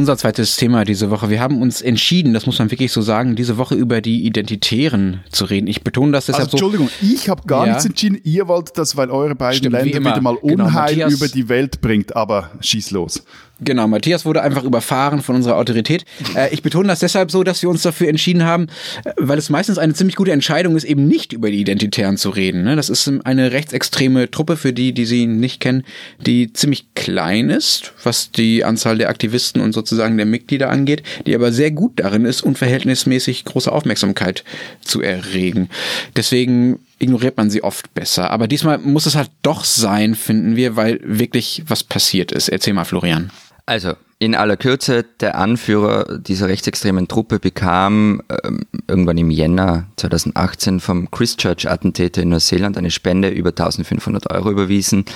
Unser 0.00 0.16
zweites 0.16 0.56
Thema 0.56 0.86
diese 0.86 1.10
Woche. 1.10 1.28
Wir 1.28 1.40
haben 1.40 1.60
uns 1.60 1.82
entschieden, 1.82 2.32
das 2.32 2.46
muss 2.46 2.58
man 2.58 2.70
wirklich 2.70 2.90
so 2.90 3.02
sagen, 3.02 3.36
diese 3.36 3.58
Woche 3.58 3.74
über 3.74 4.00
die 4.00 4.24
Identitären 4.24 5.20
zu 5.30 5.44
reden. 5.44 5.66
Ich 5.66 5.84
betone 5.84 6.10
das 6.10 6.24
deshalb 6.24 6.46
also, 6.46 6.56
Entschuldigung, 6.56 6.88
ich 7.02 7.28
habe 7.28 7.42
gar 7.46 7.66
ja. 7.66 7.72
nichts 7.72 7.84
entschieden. 7.84 8.18
Ihr 8.24 8.48
wollt 8.48 8.78
das, 8.78 8.96
weil 8.96 9.10
eure 9.10 9.34
beiden 9.34 9.58
Stimmt, 9.58 9.74
Länder 9.74 10.00
wieder 10.00 10.20
mal 10.22 10.38
genau, 10.42 10.54
Unheil 10.54 10.94
genau, 10.94 11.10
über 11.10 11.28
die 11.28 11.50
Welt 11.50 11.82
bringt. 11.82 12.16
Aber 12.16 12.50
schieß 12.62 12.92
los. 12.92 13.22
Genau, 13.62 13.86
Matthias 13.86 14.24
wurde 14.24 14.42
einfach 14.42 14.64
überfahren 14.64 15.20
von 15.20 15.36
unserer 15.36 15.56
Autorität. 15.56 16.04
Äh, 16.34 16.52
ich 16.52 16.62
betone 16.62 16.88
das 16.88 17.00
deshalb 17.00 17.30
so, 17.30 17.44
dass 17.44 17.60
wir 17.60 17.68
uns 17.68 17.82
dafür 17.82 18.08
entschieden 18.08 18.44
haben, 18.44 18.68
äh, 19.04 19.12
weil 19.18 19.38
es 19.38 19.50
meistens 19.50 19.76
eine 19.76 19.92
ziemlich 19.92 20.16
gute 20.16 20.32
Entscheidung 20.32 20.76
ist, 20.76 20.84
eben 20.84 21.06
nicht 21.06 21.32
über 21.32 21.50
die 21.50 21.60
Identitären 21.60 22.16
zu 22.16 22.30
reden. 22.30 22.62
Ne? 22.62 22.74
Das 22.76 22.88
ist 22.88 23.10
eine 23.24 23.52
rechtsextreme 23.52 24.30
Truppe, 24.30 24.56
für 24.56 24.72
die, 24.72 24.92
die 24.92 25.04
sie 25.04 25.26
nicht 25.26 25.60
kennen, 25.60 25.84
die 26.18 26.52
ziemlich 26.52 26.94
klein 26.94 27.50
ist, 27.50 27.92
was 28.02 28.30
die 28.30 28.64
Anzahl 28.64 28.96
der 28.96 29.10
Aktivisten 29.10 29.60
und 29.60 29.72
sozusagen 29.90 30.16
der 30.16 30.26
Mitglieder 30.26 30.70
angeht, 30.70 31.02
die 31.26 31.34
aber 31.34 31.52
sehr 31.52 31.70
gut 31.70 32.00
darin 32.00 32.24
ist, 32.24 32.42
unverhältnismäßig 32.42 33.44
große 33.44 33.70
Aufmerksamkeit 33.70 34.44
zu 34.80 35.02
erregen. 35.02 35.68
Deswegen 36.16 36.78
ignoriert 36.98 37.36
man 37.36 37.50
sie 37.50 37.62
oft 37.62 37.92
besser. 37.94 38.30
Aber 38.30 38.48
diesmal 38.48 38.78
muss 38.78 39.06
es 39.06 39.16
halt 39.16 39.30
doch 39.42 39.64
sein, 39.64 40.14
finden 40.14 40.56
wir, 40.56 40.76
weil 40.76 41.00
wirklich 41.02 41.64
was 41.66 41.84
passiert 41.84 42.32
ist. 42.32 42.48
Erzähl 42.48 42.74
mal, 42.74 42.84
Florian. 42.84 43.30
Also, 43.66 43.94
in 44.18 44.34
aller 44.34 44.56
Kürze, 44.56 45.04
der 45.20 45.36
Anführer 45.36 46.18
dieser 46.18 46.48
rechtsextremen 46.48 47.08
Truppe 47.08 47.38
bekam 47.38 48.20
ähm, 48.44 48.66
irgendwann 48.86 49.16
im 49.16 49.30
Jänner 49.30 49.86
2018 49.96 50.80
vom 50.80 51.10
Christchurch-Attentäter 51.10 52.22
in 52.22 52.28
Neuseeland 52.28 52.76
eine 52.76 52.90
Spende 52.90 53.28
über 53.28 53.50
1500 53.50 54.30
Euro 54.30 54.50
überwiesen. 54.50 55.06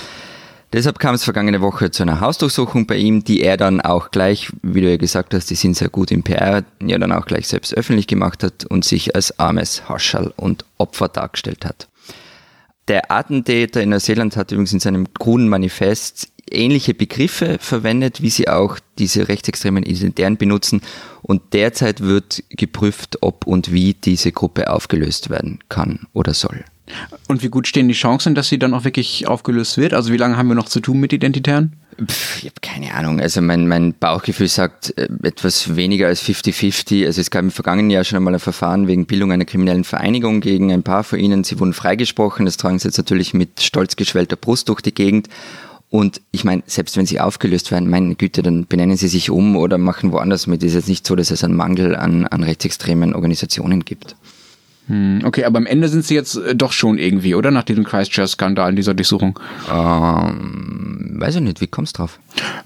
Deshalb 0.74 0.98
kam 0.98 1.14
es 1.14 1.22
vergangene 1.22 1.60
Woche 1.60 1.92
zu 1.92 2.02
einer 2.02 2.18
Hausdurchsuchung 2.18 2.88
bei 2.88 2.96
ihm, 2.96 3.22
die 3.22 3.42
er 3.42 3.56
dann 3.56 3.80
auch 3.80 4.10
gleich, 4.10 4.50
wie 4.62 4.80
du 4.80 4.90
ja 4.90 4.96
gesagt 4.96 5.32
hast, 5.32 5.48
die 5.48 5.54
sind 5.54 5.76
sehr 5.76 5.88
gut 5.88 6.10
im 6.10 6.24
PR, 6.24 6.64
ja 6.84 6.98
dann 6.98 7.12
auch 7.12 7.26
gleich 7.26 7.46
selbst 7.46 7.76
öffentlich 7.76 8.08
gemacht 8.08 8.42
hat 8.42 8.64
und 8.64 8.84
sich 8.84 9.14
als 9.14 9.38
armes 9.38 9.88
Haschall 9.88 10.32
und 10.34 10.64
Opfer 10.76 11.06
dargestellt 11.06 11.64
hat. 11.64 11.86
Der 12.88 13.12
Attentäter 13.12 13.84
in 13.84 13.90
Neuseeland 13.90 14.36
hat 14.36 14.50
übrigens 14.50 14.72
in 14.72 14.80
seinem 14.80 15.06
grünen 15.14 15.48
Manifest 15.48 16.30
ähnliche 16.50 16.92
Begriffe 16.92 17.58
verwendet, 17.60 18.20
wie 18.20 18.30
sie 18.30 18.48
auch 18.48 18.80
diese 18.98 19.28
rechtsextremen 19.28 19.84
Identitären 19.84 20.38
benutzen. 20.38 20.80
Und 21.22 21.52
derzeit 21.52 22.00
wird 22.00 22.42
geprüft, 22.50 23.18
ob 23.20 23.46
und 23.46 23.72
wie 23.72 23.94
diese 23.94 24.32
Gruppe 24.32 24.68
aufgelöst 24.68 25.30
werden 25.30 25.60
kann 25.68 26.08
oder 26.12 26.34
soll. 26.34 26.64
Und 27.28 27.42
wie 27.42 27.48
gut 27.48 27.66
stehen 27.66 27.88
die 27.88 27.94
Chancen, 27.94 28.34
dass 28.34 28.48
sie 28.48 28.58
dann 28.58 28.74
auch 28.74 28.84
wirklich 28.84 29.26
aufgelöst 29.26 29.78
wird? 29.78 29.94
Also 29.94 30.12
wie 30.12 30.18
lange 30.18 30.36
haben 30.36 30.48
wir 30.48 30.54
noch 30.54 30.68
zu 30.68 30.80
tun 30.80 31.00
mit 31.00 31.12
Identitären? 31.12 31.72
Pff, 32.04 32.38
ich 32.38 32.44
habe 32.44 32.60
keine 32.60 32.92
Ahnung. 32.94 33.20
Also 33.20 33.40
mein, 33.40 33.68
mein 33.68 33.94
Bauchgefühl 33.94 34.48
sagt 34.48 34.96
äh, 34.98 35.08
etwas 35.22 35.76
weniger 35.76 36.08
als 36.08 36.22
50-50. 36.22 37.06
Also 37.06 37.20
es 37.20 37.30
gab 37.30 37.42
im 37.42 37.50
vergangenen 37.50 37.90
Jahr 37.90 38.04
schon 38.04 38.16
einmal 38.16 38.34
ein 38.34 38.40
Verfahren 38.40 38.86
wegen 38.86 39.06
Bildung 39.06 39.32
einer 39.32 39.44
kriminellen 39.44 39.84
Vereinigung 39.84 40.40
gegen 40.40 40.72
ein 40.72 40.82
paar 40.82 41.04
von 41.04 41.18
ihnen. 41.18 41.44
Sie 41.44 41.58
wurden 41.58 41.72
freigesprochen. 41.72 42.44
Das 42.44 42.56
tragen 42.56 42.78
sie 42.78 42.88
jetzt 42.88 42.98
natürlich 42.98 43.32
mit 43.32 43.62
stolz 43.62 43.96
geschwellter 43.96 44.36
Brust 44.36 44.68
durch 44.68 44.80
die 44.80 44.94
Gegend. 44.94 45.28
Und 45.88 46.20
ich 46.32 46.44
meine, 46.44 46.64
selbst 46.66 46.96
wenn 46.96 47.06
sie 47.06 47.20
aufgelöst 47.20 47.70
werden, 47.70 47.88
meine 47.88 48.16
Güte, 48.16 48.42
dann 48.42 48.66
benennen 48.66 48.96
sie 48.96 49.06
sich 49.06 49.30
um 49.30 49.56
oder 49.56 49.78
machen 49.78 50.10
woanders 50.10 50.48
mit. 50.48 50.62
Es 50.62 50.70
ist 50.70 50.74
jetzt 50.74 50.88
nicht 50.88 51.06
so, 51.06 51.14
dass 51.14 51.30
es 51.30 51.44
einen 51.44 51.54
Mangel 51.54 51.94
an, 51.94 52.26
an 52.26 52.42
rechtsextremen 52.42 53.14
Organisationen 53.14 53.84
gibt. 53.84 54.16
Hm, 54.86 55.22
okay, 55.24 55.44
aber 55.44 55.56
am 55.58 55.66
Ende 55.66 55.88
sind 55.88 56.04
sie 56.04 56.14
jetzt 56.14 56.36
äh, 56.36 56.54
doch 56.54 56.72
schon 56.72 56.98
irgendwie, 56.98 57.34
oder? 57.34 57.50
Nach 57.50 57.62
diesem 57.62 57.84
Christchurch-Skandal 57.84 58.68
in 58.70 58.76
dieser 58.76 58.92
Durchsuchung. 58.92 59.38
Ähm, 59.72 61.16
weiß 61.18 61.36
ich 61.36 61.40
nicht, 61.40 61.62
wie 61.62 61.66
kommst 61.66 61.96
du 61.96 62.02
drauf? 62.02 62.18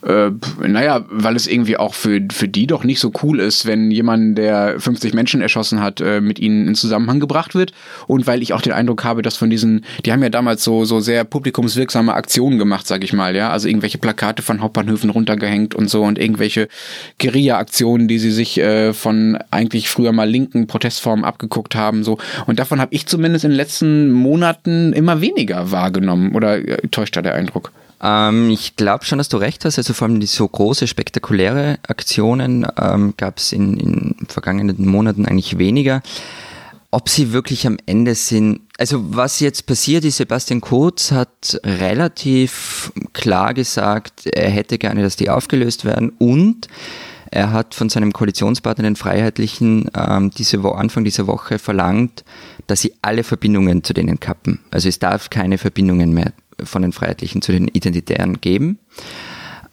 Äh, 0.03 0.31
naja, 0.67 1.05
weil 1.11 1.37
es 1.37 1.47
irgendwie 1.47 1.77
auch 1.77 1.95
für, 1.95 2.21
für 2.33 2.49
die 2.49 2.67
doch 2.67 2.83
nicht 2.83 2.99
so 2.99 3.13
cool 3.23 3.39
ist, 3.39 3.67
wenn 3.67 3.93
jemand, 3.93 4.37
der 4.37 4.81
50 4.81 5.15
Menschen 5.15 5.41
erschossen 5.41 5.81
hat, 5.81 6.01
äh, 6.01 6.21
mit 6.21 6.41
ihnen 6.41 6.67
in 6.67 6.75
Zusammenhang 6.75 7.21
gebracht 7.21 7.55
wird. 7.55 7.73
Und 8.09 8.27
weil 8.27 8.43
ich 8.43 8.53
auch 8.53 8.63
den 8.63 8.73
Eindruck 8.73 9.05
habe, 9.05 9.23
dass 9.23 9.37
von 9.37 9.51
diesen, 9.51 9.85
die 10.05 10.13
haben 10.13 10.23
ja 10.23 10.31
damals 10.31 10.65
so, 10.65 10.85
so 10.85 10.99
sehr 10.99 11.23
publikumswirksame 11.23 12.15
Aktionen 12.15 12.59
gemacht, 12.59 12.87
sag 12.87 13.05
ich 13.05 13.13
mal, 13.13 13.37
ja. 13.37 13.51
Also 13.51 13.69
irgendwelche 13.69 13.99
Plakate 13.99 14.43
von 14.43 14.61
Hauptbahnhöfen 14.61 15.11
runtergehängt 15.11 15.77
und 15.77 15.89
so 15.89 16.03
und 16.03 16.19
irgendwelche 16.19 16.69
Guerilla-Aktionen, 17.21 18.09
die 18.09 18.19
sie 18.19 18.33
sich 18.33 18.59
äh, 18.59 18.93
von 18.93 19.39
eigentlich 19.53 19.89
früher 19.89 20.13
mal 20.13 20.29
linken 20.29 20.67
Protestformen 20.67 21.25
abgeguckt 21.25 21.77
haben 21.77 22.03
so. 22.09 22.18
Und 22.47 22.59
davon 22.59 22.81
habe 22.81 22.94
ich 22.94 23.07
zumindest 23.07 23.44
in 23.44 23.51
den 23.51 23.57
letzten 23.57 24.11
Monaten 24.11 24.92
immer 24.92 25.21
weniger 25.21 25.71
wahrgenommen. 25.71 26.35
Oder 26.35 26.57
äh, 26.57 26.88
täuscht 26.88 27.16
da 27.16 27.23
der 27.23 27.35
Eindruck? 27.35 27.73
Ähm, 28.03 28.51
ich 28.51 28.77
glaube 28.77 29.05
schon, 29.05 29.18
dass 29.18 29.29
du 29.29 29.37
recht 29.37 29.64
hast. 29.64 29.79
Also 29.79 29.92
vor 29.92 30.09
allem 30.09 30.21
die 30.21 30.27
so 30.27 30.47
große, 30.49 30.87
spektakuläre 30.87 31.79
Aktionen 31.87 32.66
ähm, 32.81 33.14
gab 33.16 33.38
es 33.38 33.53
in, 33.53 33.77
in 33.77 34.16
vergangenen 34.29 34.87
Monaten 34.87 35.27
eigentlich 35.27 35.59
weniger. 35.59 36.03
Ob 36.90 37.11
sie 37.11 37.33
wirklich 37.33 37.66
am 37.66 37.77
Ende 37.85 38.14
sind, 38.14 38.61
also 38.79 39.14
was 39.14 39.40
jetzt 39.40 39.66
passiert 39.66 40.07
ist, 40.07 40.16
Sebastian 40.16 40.62
Kurz 40.62 41.12
hat 41.12 41.61
relativ 41.62 42.92
klar 43.12 43.53
gesagt, 43.53 44.25
er 44.25 44.49
hätte 44.49 44.79
gerne, 44.79 45.03
dass 45.03 45.16
die 45.16 45.29
aufgelöst 45.29 45.85
werden 45.85 46.12
und 46.18 46.68
er 47.31 47.53
hat 47.53 47.75
von 47.75 47.88
seinem 47.88 48.12
Koalitionspartner, 48.12 48.85
den 48.85 48.97
Freiheitlichen, 48.97 49.91
ähm, 49.95 50.31
diese 50.31 50.62
Wo 50.62 50.71
Anfang 50.71 51.05
dieser 51.05 51.27
Woche 51.27 51.59
verlangt, 51.59 52.25
dass 52.67 52.81
sie 52.81 52.95
alle 53.03 53.25
Verbindungen 53.25 53.85
zu 53.85 53.93
denen 53.93 54.21
kappen. 54.21 54.61
Also 54.71 54.88
es 54.88 54.99
darf 54.99 55.31
keine 55.31 55.59
Verbindungen 55.59 56.12
mehr 56.12 56.33
von 56.62 56.83
den 56.83 56.93
Freiheitlichen 56.93 57.43
zu 57.43 57.53
den 57.53 57.69
Identitären 57.69 58.41
geben. 58.41 58.79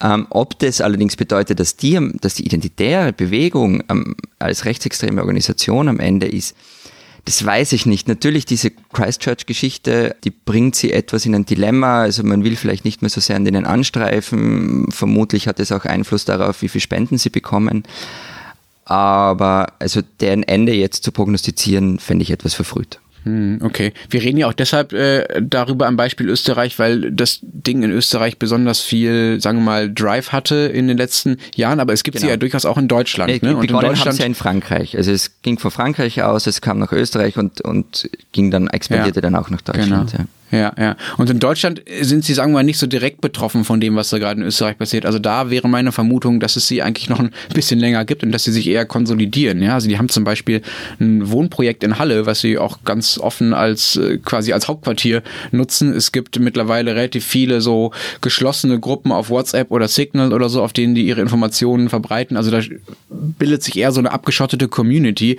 Ähm, 0.02 0.28
ob 0.30 0.60
das 0.60 0.82
allerdings 0.82 1.15
bedeutet, 1.15 1.60
dass 1.60 1.78
die, 1.78 2.00
dass 2.20 2.36
die 2.36 2.46
identitäre 2.46 3.13
Bewegung 3.13 3.84
ähm, 3.89 4.15
als 4.39 4.65
rechtsextreme 4.65 5.22
Organisation 5.22 5.88
am 5.88 6.00
Ende 6.00 6.28
ist, 6.28 6.56
das 7.26 7.44
weiß 7.44 7.74
ich 7.74 7.88
nicht. 7.88 8.08
Natürlich, 8.08 8.46
diese 8.46 8.70
Christchurch-Geschichte, 8.70 10.16
die 10.24 10.30
bringt 10.30 10.76
sie 10.76 10.94
etwas 10.94 11.26
in 11.26 11.34
ein 11.34 11.46
Dilemma. 11.46 12.02
Also 12.02 12.24
man 12.24 12.44
will 12.44 12.56
vielleicht 12.56 12.86
nicht 12.86 13.02
mehr 13.02 13.10
so 13.10 13.20
sehr 13.20 13.36
an 13.36 13.46
denen 13.46 13.66
anstreifen. 13.66 14.92
Vermutlich 14.92 15.48
hat 15.48 15.60
es 15.60 15.72
auch 15.72 15.86
Einfluss 15.86 16.26
darauf, 16.26 16.62
wie 16.62 16.70
viel 16.70 16.82
Spenden 16.82 17.18
sie 17.18 17.32
bekommen. 17.32 17.84
Aber 18.86 19.74
also 19.80 20.02
deren 20.20 20.44
Ende 20.44 20.74
jetzt 20.74 21.04
zu 21.04 21.12
prognostizieren, 21.12 21.98
fände 21.98 22.22
ich 22.22 22.30
etwas 22.30 22.54
verfrüht. 22.54 23.00
Hm, 23.26 23.60
okay. 23.64 23.92
Wir 24.10 24.22
reden 24.22 24.38
ja 24.38 24.48
auch 24.48 24.54
deshalb 24.54 24.94
äh, 24.94 25.26
darüber 25.42 25.88
am 25.88 25.98
Beispiel 25.98 26.30
Österreich, 26.30 26.78
weil 26.78 27.12
das 27.12 27.40
Ding 27.42 27.82
in 27.82 27.92
Österreich 27.92 28.38
besonders 28.38 28.82
viel, 28.82 29.42
sagen 29.42 29.58
wir 29.58 29.64
mal, 29.64 29.92
Drive 29.92 30.32
hatte 30.32 30.56
in 30.56 30.88
den 30.88 30.98
letzten 30.98 31.38
Jahren, 31.56 31.80
aber 31.80 31.92
es 31.92 32.04
gibt 32.04 32.18
genau. 32.18 32.28
sie 32.28 32.30
ja 32.30 32.38
durchaus 32.38 32.66
auch 32.66 32.78
in 32.78 32.88
Deutschland. 32.88 33.32
Nee, 33.32 33.40
ne? 33.42 33.58
Und 33.58 33.70
in 33.70 33.80
Deutschland 33.80 34.20
ja 34.20 34.26
in 34.26 34.36
Frankreich. 34.36 34.96
Also 34.96 35.12
es 35.12 35.42
ging 35.42 35.58
von 35.58 35.72
Frankreich 35.72 36.22
aus, 36.22 36.46
es 36.46 36.62
kam 36.62 36.78
nach 36.78 36.92
Österreich 36.92 37.38
und, 37.38 37.62
und 37.62 38.08
ging 38.32 38.52
dann, 38.52 38.68
expandierte 38.68 39.18
ja. 39.18 39.22
dann 39.22 39.36
auch 39.36 39.50
nach 39.50 39.62
Deutschland. 39.62 40.12
Genau. 40.12 40.24
Ja. 40.24 40.30
Ja, 40.56 40.74
ja. 40.78 40.96
Und 41.18 41.30
in 41.30 41.39
Deutschland 41.39 41.82
sind 42.02 42.24
sie, 42.24 42.34
sagen 42.34 42.52
wir 42.52 42.60
mal, 42.60 42.63
nicht 42.63 42.78
so 42.78 42.88
direkt 42.88 43.20
betroffen 43.20 43.65
von 43.65 43.82
dem, 43.82 43.96
was 43.96 44.10
da 44.10 44.20
gerade 44.20 44.39
in 44.39 44.48
Österreich 44.48 44.78
passiert. 44.78 45.06
Also 45.06 45.20
da 45.20 45.50
wäre 45.50 45.68
meine 45.68 45.91
Vermutung, 45.91 46.39
dass 46.39 46.56
es 46.56 46.68
sie 46.68 46.82
eigentlich 46.82 47.10
noch 47.10 47.20
ein 47.20 47.32
bisschen 47.54 47.80
länger 47.80 48.06
gibt 48.06 48.24
und 48.24 48.32
dass 48.32 48.46
sie 48.46 48.54
sich 48.54 48.68
eher 48.68 48.86
konsolidieren. 48.86 49.62
Ja, 49.62 49.74
also 49.74 49.89
die 49.89 49.98
haben 49.98 50.08
zum 50.08 50.24
Beispiel 50.24 50.62
ein 51.00 51.30
Wohnprojekt 51.30 51.84
in 51.84 52.00
Halle, 52.00 52.26
was 52.26 52.39
sie 52.39 52.58
auch 52.58 52.80
ganz 52.86 53.18
offen 53.18 53.54
als 53.54 53.98
äh, 53.98 54.18
quasi 54.18 54.54
als 54.54 54.70
Hauptquartier 54.70 55.24
nutzen. 55.52 55.94
Es 55.94 56.13
gibt 56.13 56.39
mittlerweile 56.39 56.96
relativ 56.96 57.26
viele 57.26 57.60
so 57.60 57.91
geschlossene 58.22 58.80
Gruppen 58.80 59.12
auf 59.12 59.30
WhatsApp 59.30 59.72
oder 59.72 59.89
Signal 59.89 60.32
oder 60.32 60.48
so, 60.48 60.63
auf 60.63 60.72
denen 60.72 60.96
die 60.96 61.06
ihre 61.06 61.22
Informationen 61.22 61.89
verbreiten. 61.89 62.38
Also 62.38 62.50
da 62.50 62.62
bildet 63.10 63.62
sich 63.63 63.78
eher 63.78 63.91
so 63.91 64.00
eine 64.00 64.12
abgeschottete 64.12 64.70
Community 64.70 65.38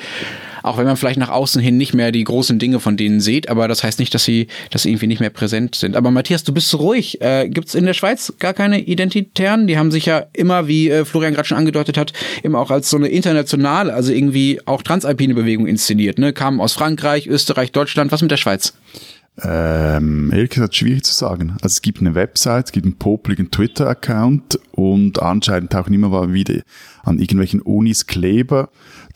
auch 0.66 0.78
wenn 0.78 0.86
man 0.86 0.96
vielleicht 0.96 1.18
nach 1.18 1.28
außen 1.28 1.62
hin 1.62 1.76
nicht 1.76 1.94
mehr 1.94 2.10
die 2.10 2.24
großen 2.24 2.58
Dinge 2.58 2.80
von 2.80 2.96
denen 2.96 3.20
sieht, 3.20 3.48
aber 3.48 3.68
das 3.68 3.84
heißt 3.84 4.00
nicht, 4.00 4.12
dass 4.14 4.24
sie, 4.24 4.48
dass 4.70 4.82
sie 4.82 4.90
irgendwie 4.90 5.06
nicht 5.06 5.20
mehr 5.20 5.30
präsent 5.30 5.76
sind. 5.76 5.94
Aber 5.94 6.10
Matthias, 6.10 6.42
du 6.42 6.52
bist 6.52 6.70
so 6.70 6.78
ruhig. 6.78 7.20
Äh, 7.20 7.48
Gibt 7.48 7.68
es 7.68 7.76
in 7.76 7.86
der 7.86 7.94
Schweiz 7.94 8.32
gar 8.40 8.52
keine 8.52 8.80
Identitären? 8.80 9.68
Die 9.68 9.78
haben 9.78 9.92
sich 9.92 10.06
ja 10.06 10.26
immer, 10.32 10.66
wie 10.66 10.90
äh, 10.90 11.04
Florian 11.04 11.34
gerade 11.34 11.46
schon 11.46 11.58
angedeutet 11.58 11.96
hat, 11.96 12.12
immer 12.42 12.58
auch 12.58 12.72
als 12.72 12.90
so 12.90 12.96
eine 12.96 13.06
internationale, 13.06 13.94
also 13.94 14.12
irgendwie 14.12 14.60
auch 14.64 14.82
transalpine 14.82 15.34
Bewegung 15.34 15.68
inszeniert. 15.68 16.18
Ne? 16.18 16.32
Kamen 16.32 16.60
aus 16.60 16.72
Frankreich, 16.72 17.28
Österreich, 17.28 17.70
Deutschland. 17.70 18.10
Was 18.10 18.22
mit 18.22 18.32
der 18.32 18.36
Schweiz? 18.36 18.74
Ähm, 19.42 20.30
ehrlich 20.32 20.50
gesagt, 20.50 20.74
schwierig 20.74 21.04
zu 21.04 21.12
sagen. 21.12 21.50
Also 21.62 21.74
es 21.74 21.82
gibt 21.82 22.00
eine 22.00 22.14
Website, 22.14 22.66
es 22.66 22.72
gibt 22.72 22.86
einen 22.86 22.96
popligen 22.96 23.50
Twitter-Account 23.50 24.58
und 24.72 25.20
anscheinend 25.20 25.72
tauchen 25.72 25.92
immer 25.92 26.08
mal 26.08 26.32
wieder 26.32 26.62
an 27.02 27.18
irgendwelchen 27.18 27.60
Unis 27.60 28.06
Kleber 28.06 28.70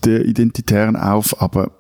der 0.04 0.24
Identitären 0.24 0.96
auf, 0.96 1.40
aber 1.40 1.72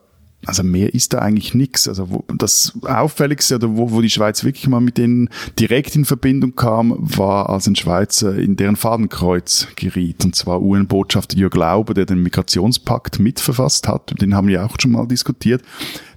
also 0.46 0.62
mehr 0.62 0.94
ist 0.94 1.12
da 1.12 1.18
eigentlich 1.18 1.54
nichts. 1.54 1.86
Also 1.86 2.10
wo, 2.10 2.24
das 2.36 2.72
Auffälligste 2.82 3.56
oder 3.56 3.76
wo, 3.76 3.90
wo 3.90 4.00
die 4.00 4.10
Schweiz 4.10 4.42
wirklich 4.44 4.68
mal 4.68 4.80
mit 4.80 4.96
denen 4.96 5.28
direkt 5.58 5.94
in 5.96 6.04
Verbindung 6.04 6.56
kam, 6.56 6.96
war, 6.98 7.50
als 7.50 7.66
ein 7.66 7.76
Schweizer 7.76 8.36
in 8.36 8.56
deren 8.56 8.76
Fadenkreuz 8.76 9.68
geriet. 9.76 10.24
Und 10.24 10.34
zwar 10.34 10.62
UN-Botschafter 10.62 11.36
Jörg 11.36 11.54
Lauber, 11.54 11.94
der 11.94 12.06
den 12.06 12.22
Migrationspakt 12.22 13.18
mitverfasst 13.18 13.86
hat. 13.86 14.14
Den 14.20 14.34
haben 14.34 14.48
wir 14.48 14.64
auch 14.64 14.76
schon 14.80 14.92
mal 14.92 15.06
diskutiert. 15.06 15.62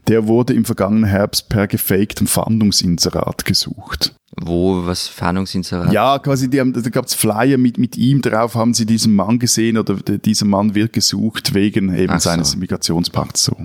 Der 0.08 0.28
wurde 0.28 0.54
im 0.54 0.66
vergangenen 0.66 1.06
Herbst 1.06 1.50
per 1.50 1.68
gefaktem 1.68 2.28
Fahndungsinserat 2.28 3.46
gesucht. 3.46 4.16
Wo, 4.36 4.86
was 4.86 5.08
Fahndungsinserat? 5.08 5.93
Ja, 5.93 6.17
quasi, 6.17 6.50
die 6.50 6.60
haben, 6.60 6.74
da 6.74 6.82
gab's 6.89 7.13
Flyer 7.13 7.58
mit, 7.58 7.78
mit 7.78 7.98
ihm 7.98 8.22
drauf, 8.22 8.56
haben 8.56 8.74
sie 8.74 8.86
diesen 8.86 9.13
Mann 9.13 9.38
gesehen 9.38 9.78
oder 9.78 9.96
dieser 9.96 10.46
Mann 10.46 10.74
wird 10.74 10.91
gesucht 10.93 11.54
wegen 11.54 11.93
eben 11.96 12.12
Ach 12.13 12.19
so. 12.19 12.30
seines 12.30 12.56
Migrationspakts. 12.56 13.43
So. 13.46 13.56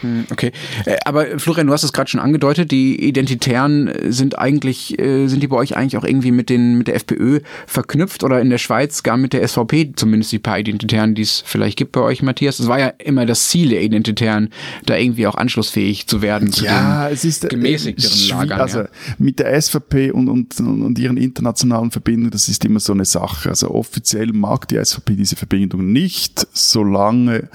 Hm, 0.00 0.26
Okay, 0.30 0.52
Äh, 0.86 0.96
aber 1.04 1.38
Florian, 1.38 1.66
du 1.66 1.72
hast 1.72 1.82
es 1.82 1.92
gerade 1.92 2.08
schon 2.08 2.20
angedeutet, 2.20 2.70
die 2.70 3.06
Identitären 3.06 3.92
sind 4.08 4.38
eigentlich, 4.38 4.98
äh, 4.98 5.26
sind 5.26 5.42
die 5.42 5.48
bei 5.48 5.56
euch 5.56 5.76
eigentlich 5.76 5.96
auch 5.98 6.04
irgendwie 6.04 6.32
mit, 6.32 6.48
den, 6.48 6.78
mit 6.78 6.88
der 6.88 6.94
FPÖ 6.94 7.40
verknüpft 7.66 8.24
oder 8.24 8.40
in 8.40 8.48
der 8.50 8.58
Schweiz 8.58 9.02
gar 9.02 9.16
mit 9.16 9.32
der 9.34 9.46
SVP, 9.46 9.92
zumindest 9.94 10.32
die 10.32 10.38
paar 10.38 10.58
Identitären, 10.58 11.14
die 11.14 11.22
es 11.22 11.42
vielleicht 11.44 11.76
gibt 11.76 11.92
bei 11.92 12.00
euch, 12.00 12.22
Matthias? 12.22 12.60
Es 12.60 12.66
war 12.68 12.78
ja 12.78 12.88
immer 12.98 13.26
das 13.26 13.48
Ziel 13.48 13.68
der 13.70 13.82
Identitären, 13.82 14.50
da 14.86 14.96
irgendwie 14.96 15.26
auch 15.26 15.34
anschlussfähig 15.34 16.06
zu 16.06 16.22
werden 16.22 16.50
zu 16.50 16.64
Ja, 16.64 17.06
den 17.08 17.14
es 17.14 17.24
ist 17.24 17.44
äh, 17.44 17.48
gemäßigteren 17.48 18.28
Lagern. 18.28 18.60
Also 18.60 18.78
ja. 18.80 18.88
mit 19.18 19.38
der 19.38 19.60
SVP 19.60 19.97
und, 20.12 20.28
und, 20.28 20.60
und 20.60 20.98
ihren 20.98 21.16
internationalen 21.16 21.90
Verbindungen, 21.90 22.30
das 22.30 22.48
ist 22.48 22.64
immer 22.64 22.80
so 22.80 22.92
eine 22.92 23.04
Sache. 23.04 23.50
Also 23.50 23.70
offiziell 23.70 24.32
mag 24.32 24.68
die 24.68 24.82
SVP 24.82 25.16
diese 25.16 25.36
Verbindung 25.36 25.92
nicht, 25.92 26.46
solange 26.52 27.48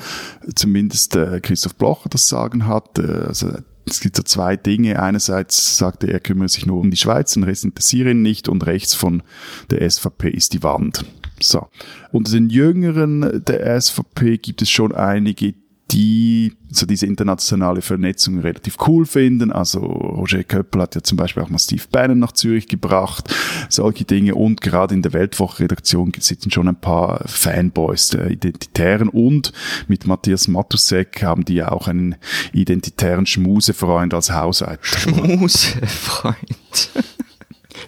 zumindest 0.56 1.15
äh, 1.15 1.39
Christoph 1.41 1.75
Blocher 1.75 2.10
das 2.10 2.27
Sagen 2.27 2.67
hat. 2.67 2.99
Äh, 2.99 3.25
also 3.27 3.51
es 3.86 3.99
gibt 3.99 4.15
so 4.15 4.23
zwei 4.23 4.56
Dinge. 4.56 5.01
Einerseits 5.01 5.77
sagte 5.77 6.08
er, 6.08 6.13
er 6.13 6.19
kümmere 6.19 6.49
sich 6.49 6.65
nur 6.65 6.79
um 6.79 6.91
die 6.91 6.97
Schweiz, 6.97 7.34
den 7.34 7.43
Rest 7.43 7.65
interessiere 7.65 8.12
ihn 8.12 8.21
nicht 8.21 8.47
und 8.47 8.65
rechts 8.65 8.93
von 8.93 9.23
der 9.69 9.89
SVP 9.89 10.29
ist 10.29 10.53
die 10.53 10.63
Wand. 10.63 11.06
So. 11.41 11.67
Unter 12.12 12.32
den 12.32 12.49
Jüngeren 12.49 13.43
der 13.45 13.79
SVP 13.79 14.38
gibt 14.38 14.62
es 14.62 14.69
schon 14.69 14.93
einige, 14.93 15.53
die 15.91 16.53
so 16.71 16.85
diese 16.85 17.05
internationale 17.05 17.81
Vernetzung 17.81 18.39
relativ 18.39 18.77
cool 18.87 19.05
finden. 19.05 19.51
Also 19.51 19.79
Roger 19.79 20.43
Köppel 20.43 20.81
hat 20.81 20.95
ja 20.95 21.03
zum 21.03 21.17
Beispiel 21.17 21.43
auch 21.43 21.49
mal 21.49 21.59
Steve 21.59 21.83
Bannon 21.91 22.19
nach 22.19 22.31
Zürich 22.31 22.67
gebracht, 22.67 23.33
solche 23.69 24.03
Dinge. 24.03 24.33
Und 24.35 24.61
gerade 24.61 24.95
in 24.95 25.01
der 25.01 25.13
Weltwoche-Redaktion 25.13 26.11
sitzen 26.19 26.49
schon 26.51 26.67
ein 26.67 26.79
paar 26.79 27.21
Fanboys 27.27 28.09
der 28.09 28.31
Identitären. 28.31 29.09
Und 29.09 29.53
mit 29.87 30.07
Matthias 30.07 30.47
Matusek 30.47 31.21
haben 31.21 31.45
die 31.45 31.55
ja 31.55 31.71
auch 31.71 31.87
einen 31.87 32.15
identitären 32.53 33.25
Schmusefreund 33.25 34.13
als 34.13 34.31
Hauseiter. 34.31 34.79
Schmusefreund. 34.81 36.35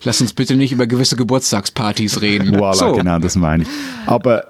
Lass 0.04 0.22
uns 0.22 0.34
bitte 0.34 0.56
nicht 0.56 0.72
über 0.72 0.86
gewisse 0.86 1.16
Geburtstagspartys 1.16 2.22
reden. 2.22 2.56
Voilà, 2.56 2.76
so. 2.76 2.94
genau, 2.94 3.18
das 3.20 3.36
meine 3.36 3.64
ich. 3.64 3.70
Aber 4.06 4.46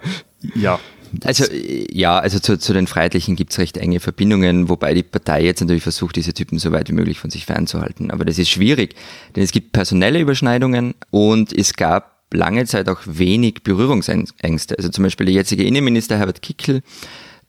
ja, 0.56 0.80
Also 1.24 1.46
äh, 1.46 1.88
ja, 1.92 2.20
also 2.20 2.40
zu, 2.40 2.58
zu 2.58 2.74
den 2.74 2.88
Freiheitlichen 2.88 3.36
gibt's 3.36 3.58
recht 3.58 3.78
enge 3.78 4.00
Verbindungen, 4.00 4.70
wobei 4.70 4.94
die 4.94 5.04
Partei 5.04 5.44
jetzt 5.44 5.62
natürlich 5.62 5.84
versucht, 5.84 6.16
diese 6.16 6.34
Typen 6.34 6.60
so 6.60 6.72
weit 6.72 6.90
wie 6.90 6.94
möglich 6.94 7.20
von 7.20 7.30
sich 7.30 7.46
fernzuhalten. 7.46 8.12
Aber 8.12 8.26
das 8.26 8.38
ist 8.40 8.50
schwierig, 8.50 8.96
denn 9.36 9.44
es 9.44 9.52
gibt 9.52 9.72
personelle 9.72 10.20
Überschneidungen 10.20 10.96
und 11.12 11.58
es 11.58 11.74
gab 11.74 12.16
lange 12.32 12.66
Zeit 12.66 12.90
auch 12.90 13.02
wenig 13.06 13.64
Berührungsängste. 13.64 14.76
Also 14.78 14.90
zum 14.90 15.04
Beispiel 15.04 15.28
der 15.28 15.36
jetzige 15.36 15.64
Innenminister 15.64 16.18
Herbert 16.18 16.42
Kickl 16.42 16.82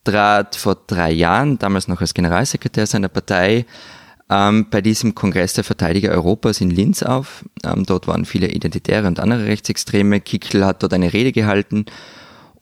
trat 0.04 0.54
vor 0.54 0.76
drei 0.86 1.10
Jahren, 1.10 1.58
damals 1.58 1.88
noch 1.88 2.00
als 2.00 2.14
Generalsekretär 2.14 2.86
seiner 2.86 3.08
Partei, 3.08 3.66
ähm, 4.28 4.66
bei 4.70 4.80
diesem 4.80 5.14
Kongress 5.14 5.54
der 5.54 5.64
Verteidiger 5.64 6.10
Europas 6.10 6.60
in 6.60 6.70
Linz 6.70 7.02
auf. 7.02 7.44
Ähm, 7.64 7.84
dort 7.86 8.06
waren 8.06 8.24
viele 8.24 8.48
Identitäre 8.48 9.06
und 9.06 9.20
andere 9.20 9.46
Rechtsextreme. 9.46 10.20
Kickl 10.20 10.64
hat 10.64 10.82
dort 10.82 10.94
eine 10.94 11.12
Rede 11.12 11.32
gehalten 11.32 11.86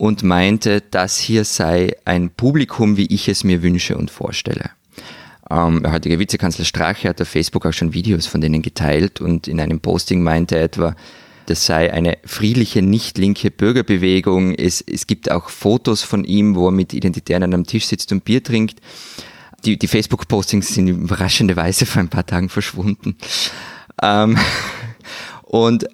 und 0.04 0.22
meinte, 0.22 0.82
das 0.90 1.16
hier 1.16 1.46
sei 1.46 1.96
ein 2.04 2.28
Publikum, 2.28 2.98
wie 2.98 3.06
ich 3.06 3.26
es 3.30 3.42
mir 3.42 3.62
wünsche 3.62 3.96
und 3.96 4.10
vorstelle. 4.10 4.68
Ähm, 5.50 5.82
der 5.82 5.92
heutige 5.92 6.18
Vizekanzler 6.18 6.66
Strache 6.66 7.08
hat 7.08 7.22
auf 7.22 7.28
Facebook 7.28 7.64
auch 7.64 7.72
schon 7.72 7.94
Videos 7.94 8.26
von 8.26 8.42
denen 8.42 8.60
geteilt 8.60 9.22
und 9.22 9.48
in 9.48 9.58
einem 9.60 9.80
Posting 9.80 10.22
meinte 10.22 10.56
er 10.58 10.64
etwa, 10.64 10.94
das 11.46 11.64
sei 11.64 11.90
eine 11.90 12.18
friedliche, 12.26 12.82
nicht 12.82 13.16
linke 13.16 13.50
Bürgerbewegung. 13.50 14.54
Es, 14.54 14.82
es 14.82 15.06
gibt 15.06 15.30
auch 15.30 15.48
Fotos 15.48 16.02
von 16.02 16.24
ihm, 16.24 16.54
wo 16.54 16.68
er 16.68 16.72
mit 16.72 16.92
Identitären 16.92 17.42
an 17.42 17.54
einem 17.54 17.64
Tisch 17.64 17.86
sitzt 17.86 18.12
und 18.12 18.26
Bier 18.26 18.42
trinkt. 18.42 18.80
Die, 19.64 19.78
die 19.78 19.88
Facebook-Postings 19.88 20.74
sind 20.74 20.88
überraschende 20.88 21.56
Weise 21.56 21.86
vor 21.86 22.00
ein 22.00 22.10
paar 22.10 22.26
Tagen 22.26 22.50
verschwunden. 22.50 23.16
Ähm, 24.02 24.36
und 25.54 25.86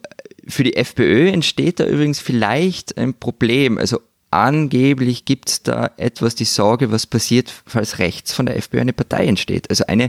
für 0.49 0.65
die 0.65 0.75
FPÖ 0.75 1.29
entsteht 1.29 1.81
da 1.81 1.85
übrigens 1.85 2.19
vielleicht 2.19 2.97
ein 2.97 3.13
Problem. 3.13 3.77
Also 3.77 4.01
angeblich 4.31 5.27
gibt 5.27 5.51
es 5.51 5.63
da 5.63 5.91
etwas 5.99 6.35
die 6.35 6.47
Sorge, 6.47 6.91
was 6.91 7.07
passiert, 7.07 7.53
falls 7.67 7.99
rechts 7.99 8.33
von 8.33 8.47
der 8.47 8.57
FPÖ 8.57 8.81
eine 8.81 8.95
Partei 8.95 9.27
entsteht. 9.27 9.69
Also 9.69 9.85
eine, 9.87 10.09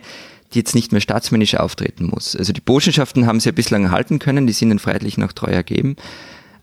die 0.53 0.59
jetzt 0.59 0.73
nicht 0.73 0.93
mehr 0.93 1.01
staatsmännisch 1.01 1.55
auftreten 1.55 2.05
muss. 2.05 2.33
Also 2.33 2.53
die 2.53 2.61
Botschaften 2.61 3.25
haben 3.25 3.41
sie 3.41 3.49
ja 3.49 3.51
bislang 3.51 3.91
halten 3.91 4.19
können, 4.19 4.47
die 4.47 4.53
sind 4.53 4.69
den 4.69 4.79
Freiheitlichen 4.79 5.21
auch 5.21 5.33
treu 5.33 5.51
ergeben. 5.51 5.97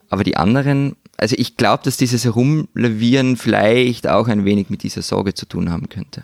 Aber 0.08 0.24
die 0.24 0.38
anderen, 0.38 0.96
also 1.18 1.36
ich 1.38 1.58
glaube, 1.58 1.82
dass 1.84 1.98
dieses 1.98 2.24
Herumlavieren 2.24 3.36
vielleicht 3.36 4.08
auch 4.08 4.28
ein 4.28 4.46
wenig 4.46 4.70
mit 4.70 4.82
dieser 4.82 5.02
Sorge 5.02 5.34
zu 5.34 5.44
tun 5.44 5.70
haben 5.70 5.90
könnte. 5.90 6.22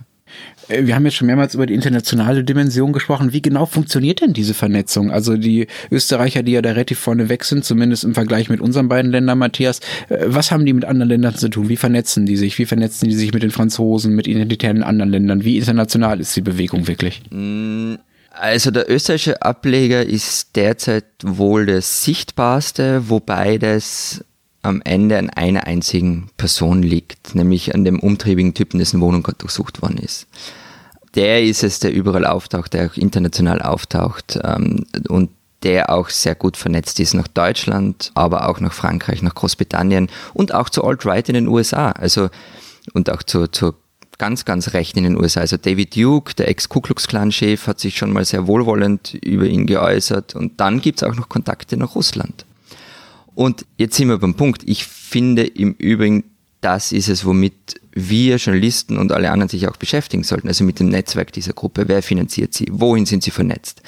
Äh, 0.68 0.86
Wir 0.86 0.94
haben 0.94 1.04
jetzt 1.04 1.16
schon 1.16 1.26
mehrmals 1.26 1.54
über 1.54 1.66
die 1.66 1.74
internationale 1.74 2.44
Dimension 2.44 2.92
gesprochen. 2.92 3.32
Wie 3.32 3.42
genau 3.42 3.66
funktioniert 3.66 4.20
denn 4.20 4.32
diese 4.32 4.54
Vernetzung? 4.54 5.10
Also 5.10 5.36
die 5.36 5.66
Österreicher, 5.90 6.42
die 6.42 6.52
ja 6.52 6.62
da 6.62 6.70
relativ 6.70 6.98
vorne 6.98 7.28
weg 7.28 7.44
sind, 7.44 7.64
zumindest 7.64 8.04
im 8.04 8.14
Vergleich 8.14 8.48
mit 8.48 8.60
unseren 8.60 8.88
beiden 8.88 9.10
Ländern, 9.10 9.38
Matthias, 9.38 9.80
äh, 10.08 10.24
was 10.26 10.50
haben 10.50 10.66
die 10.66 10.72
mit 10.72 10.84
anderen 10.84 11.08
Ländern 11.08 11.34
zu 11.34 11.48
tun? 11.48 11.68
Wie 11.68 11.76
vernetzen 11.76 12.26
die 12.26 12.36
sich? 12.36 12.58
Wie 12.58 12.66
vernetzen 12.66 13.08
die 13.08 13.14
sich 13.14 13.32
mit 13.32 13.42
den 13.42 13.50
Franzosen, 13.50 14.14
mit 14.14 14.26
Identitären 14.26 14.82
anderen 14.82 15.10
Ländern? 15.10 15.44
Wie 15.44 15.58
international 15.58 16.20
ist 16.20 16.34
die 16.36 16.40
Bewegung 16.40 16.86
wirklich? 16.86 17.22
Also 18.30 18.70
der 18.70 18.90
österreichische 18.90 19.42
Ableger 19.42 20.04
ist 20.04 20.56
derzeit 20.56 21.04
wohl 21.22 21.66
der 21.66 21.82
sichtbarste, 21.82 23.08
wobei 23.08 23.58
das 23.58 24.24
am 24.64 24.80
Ende 24.82 25.18
an 25.18 25.30
einer 25.30 25.66
einzigen 25.66 26.30
Person 26.36 26.82
liegt, 26.82 27.34
nämlich 27.34 27.74
an 27.74 27.84
dem 27.84 28.00
umtriebigen 28.00 28.54
Typen, 28.54 28.78
dessen 28.78 29.00
Wohnung 29.00 29.22
gerade 29.22 29.38
durchsucht 29.38 29.82
worden 29.82 29.98
ist. 29.98 30.26
Der 31.14 31.42
ist 31.42 31.62
es, 31.62 31.78
der 31.78 31.92
überall 31.92 32.26
auftaucht, 32.26 32.72
der 32.72 32.90
auch 32.90 32.96
international 32.96 33.62
auftaucht 33.62 34.38
ähm, 34.42 34.86
und 35.08 35.30
der 35.62 35.90
auch 35.90 36.10
sehr 36.10 36.34
gut 36.34 36.56
vernetzt 36.56 37.00
ist 37.00 37.14
nach 37.14 37.28
Deutschland, 37.28 38.10
aber 38.14 38.48
auch 38.48 38.60
nach 38.60 38.72
Frankreich, 38.72 39.22
nach 39.22 39.34
Großbritannien 39.34 40.08
und 40.34 40.52
auch 40.52 40.68
zu 40.68 40.84
Alt-Right 40.84 41.28
in 41.28 41.34
den 41.34 41.48
USA. 41.48 41.92
Also 41.92 42.28
und 42.92 43.10
auch 43.10 43.22
zur, 43.22 43.50
zur 43.50 43.74
ganz, 44.18 44.44
ganz 44.44 44.74
rechten 44.74 44.98
in 44.98 45.04
den 45.04 45.20
USA. 45.20 45.40
Also 45.40 45.56
David 45.56 45.96
Duke, 45.96 46.34
der 46.34 46.48
Ex-Ku 46.48 46.80
Klux 46.80 47.08
Klan-Chef, 47.08 47.66
hat 47.66 47.80
sich 47.80 47.96
schon 47.96 48.12
mal 48.12 48.24
sehr 48.24 48.46
wohlwollend 48.46 49.14
über 49.14 49.46
ihn 49.46 49.66
geäußert. 49.66 50.34
Und 50.34 50.60
dann 50.60 50.80
gibt's 50.80 51.02
auch 51.02 51.14
noch 51.14 51.28
Kontakte 51.28 51.76
nach 51.76 51.94
Russland. 51.94 52.44
Und 53.34 53.66
jetzt 53.76 53.96
sind 53.96 54.08
wir 54.08 54.18
beim 54.18 54.34
Punkt. 54.34 54.62
Ich 54.64 54.84
finde 54.84 55.44
im 55.44 55.72
Übrigen, 55.72 56.24
das 56.60 56.92
ist 56.92 57.08
es, 57.08 57.24
womit 57.24 57.80
wir 57.92 58.36
Journalisten 58.36 58.96
und 58.96 59.12
alle 59.12 59.30
anderen 59.30 59.48
sich 59.48 59.68
auch 59.68 59.76
beschäftigen 59.76 60.24
sollten. 60.24 60.48
Also 60.48 60.64
mit 60.64 60.80
dem 60.80 60.88
Netzwerk 60.88 61.32
dieser 61.32 61.52
Gruppe. 61.52 61.88
Wer 61.88 62.02
finanziert 62.02 62.54
sie? 62.54 62.66
Wohin 62.70 63.06
sind 63.06 63.22
sie 63.22 63.30
vernetzt? 63.30 63.82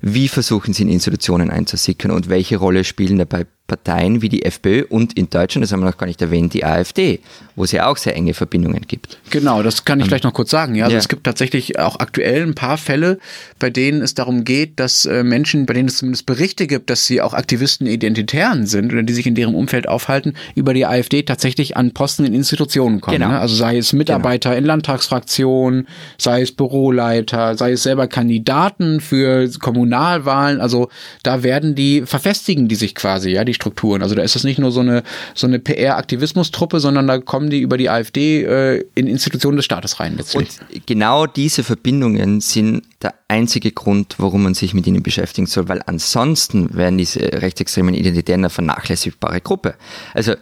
Wie 0.00 0.28
versuchen 0.28 0.74
sie 0.74 0.82
in 0.82 0.88
Institutionen 0.88 1.50
einzusickern 1.50 2.10
und 2.10 2.28
welche 2.28 2.56
Rolle 2.56 2.84
spielen 2.84 3.18
dabei 3.18 3.46
Parteien 3.66 4.20
wie 4.20 4.28
die 4.28 4.44
FPÖ 4.44 4.84
und 4.88 5.16
in 5.16 5.30
Deutschland, 5.30 5.64
das 5.64 5.72
haben 5.72 5.80
wir 5.80 5.86
noch 5.86 5.96
gar 5.96 6.06
nicht 6.06 6.20
erwähnt, 6.20 6.52
die 6.52 6.64
AfD, 6.64 7.20
wo 7.56 7.64
es 7.64 7.72
ja 7.72 7.86
auch 7.86 7.96
sehr 7.96 8.14
enge 8.14 8.34
Verbindungen 8.34 8.82
gibt. 8.86 9.18
Genau, 9.30 9.62
das 9.62 9.84
kann 9.84 9.98
ich 10.00 10.06
vielleicht 10.06 10.24
noch 10.24 10.34
kurz 10.34 10.50
sagen. 10.50 10.74
Ja, 10.74 10.84
also 10.84 10.94
Ja. 10.94 10.98
es 10.98 11.08
gibt 11.08 11.24
tatsächlich 11.24 11.78
auch 11.78 11.98
aktuell 11.98 12.42
ein 12.42 12.54
paar 12.54 12.76
Fälle, 12.76 13.18
bei 13.58 13.70
denen 13.70 14.02
es 14.02 14.14
darum 14.14 14.44
geht, 14.44 14.78
dass 14.78 15.06
äh, 15.06 15.22
Menschen, 15.24 15.64
bei 15.64 15.72
denen 15.74 15.88
es 15.88 15.98
zumindest 15.98 16.26
Berichte 16.26 16.66
gibt, 16.66 16.90
dass 16.90 17.06
sie 17.06 17.22
auch 17.22 17.32
Aktivisten 17.32 17.86
Identitären 17.86 18.66
sind 18.66 18.92
oder 18.92 19.02
die 19.04 19.12
sich 19.14 19.26
in 19.26 19.34
deren 19.34 19.54
Umfeld 19.54 19.88
aufhalten, 19.88 20.34
über 20.54 20.74
die 20.74 20.84
AfD 20.84 21.22
tatsächlich 21.22 21.76
an 21.76 21.92
Posten 21.92 22.24
in 22.24 22.34
Institutionen 22.34 23.00
kommen. 23.00 23.16
Genau. 23.18 23.28
Ne? 23.30 23.38
Also 23.40 23.54
sei 23.54 23.78
es 23.78 23.92
Mitarbeiter 23.94 24.54
in 24.56 24.64
Landtagsfraktionen, 24.64 25.88
sei 26.18 26.42
es 26.42 26.52
Büroleiter, 26.52 27.56
sei 27.56 27.72
es 27.72 27.84
selber 27.84 28.06
Kandidaten 28.06 29.00
für 29.00 29.48
Kommunalwahlen. 29.60 30.60
Also 30.60 30.88
da 31.22 31.42
werden 31.42 31.74
die, 31.74 32.02
verfestigen 32.04 32.68
die 32.68 32.74
sich 32.74 32.94
quasi, 32.94 33.30
ja. 33.30 33.44
Die 33.44 33.51
die 33.52 33.54
Strukturen. 33.54 34.02
Also 34.02 34.14
da 34.14 34.22
ist 34.22 34.36
es 34.36 34.44
nicht 34.44 34.58
nur 34.58 34.72
so 34.72 34.80
eine, 34.80 35.02
so 35.34 35.46
eine 35.46 35.58
PR-Aktivismustruppe, 35.58 36.80
sondern 36.80 37.06
da 37.06 37.18
kommen 37.18 37.50
die 37.50 37.60
über 37.60 37.76
die 37.76 37.90
AfD 37.90 38.42
äh, 38.42 38.84
in 38.94 39.06
Institutionen 39.06 39.56
des 39.56 39.64
Staates 39.64 40.00
rein 40.00 40.16
letztlich. 40.16 40.48
Und 40.60 40.86
genau 40.86 41.26
diese 41.26 41.62
Verbindungen 41.62 42.40
sind 42.40 42.82
der 43.02 43.14
einzige 43.28 43.72
Grund, 43.72 44.16
warum 44.18 44.42
man 44.42 44.54
sich 44.54 44.74
mit 44.74 44.86
ihnen 44.86 45.02
beschäftigen 45.02 45.46
soll, 45.46 45.68
weil 45.68 45.82
ansonsten 45.86 46.74
wären 46.74 46.98
diese 46.98 47.20
rechtsextremen 47.20 47.94
Identitären 47.94 48.40
eine 48.40 48.50
vernachlässigbare 48.50 49.40
Gruppe. 49.40 49.74
Also 50.14 50.34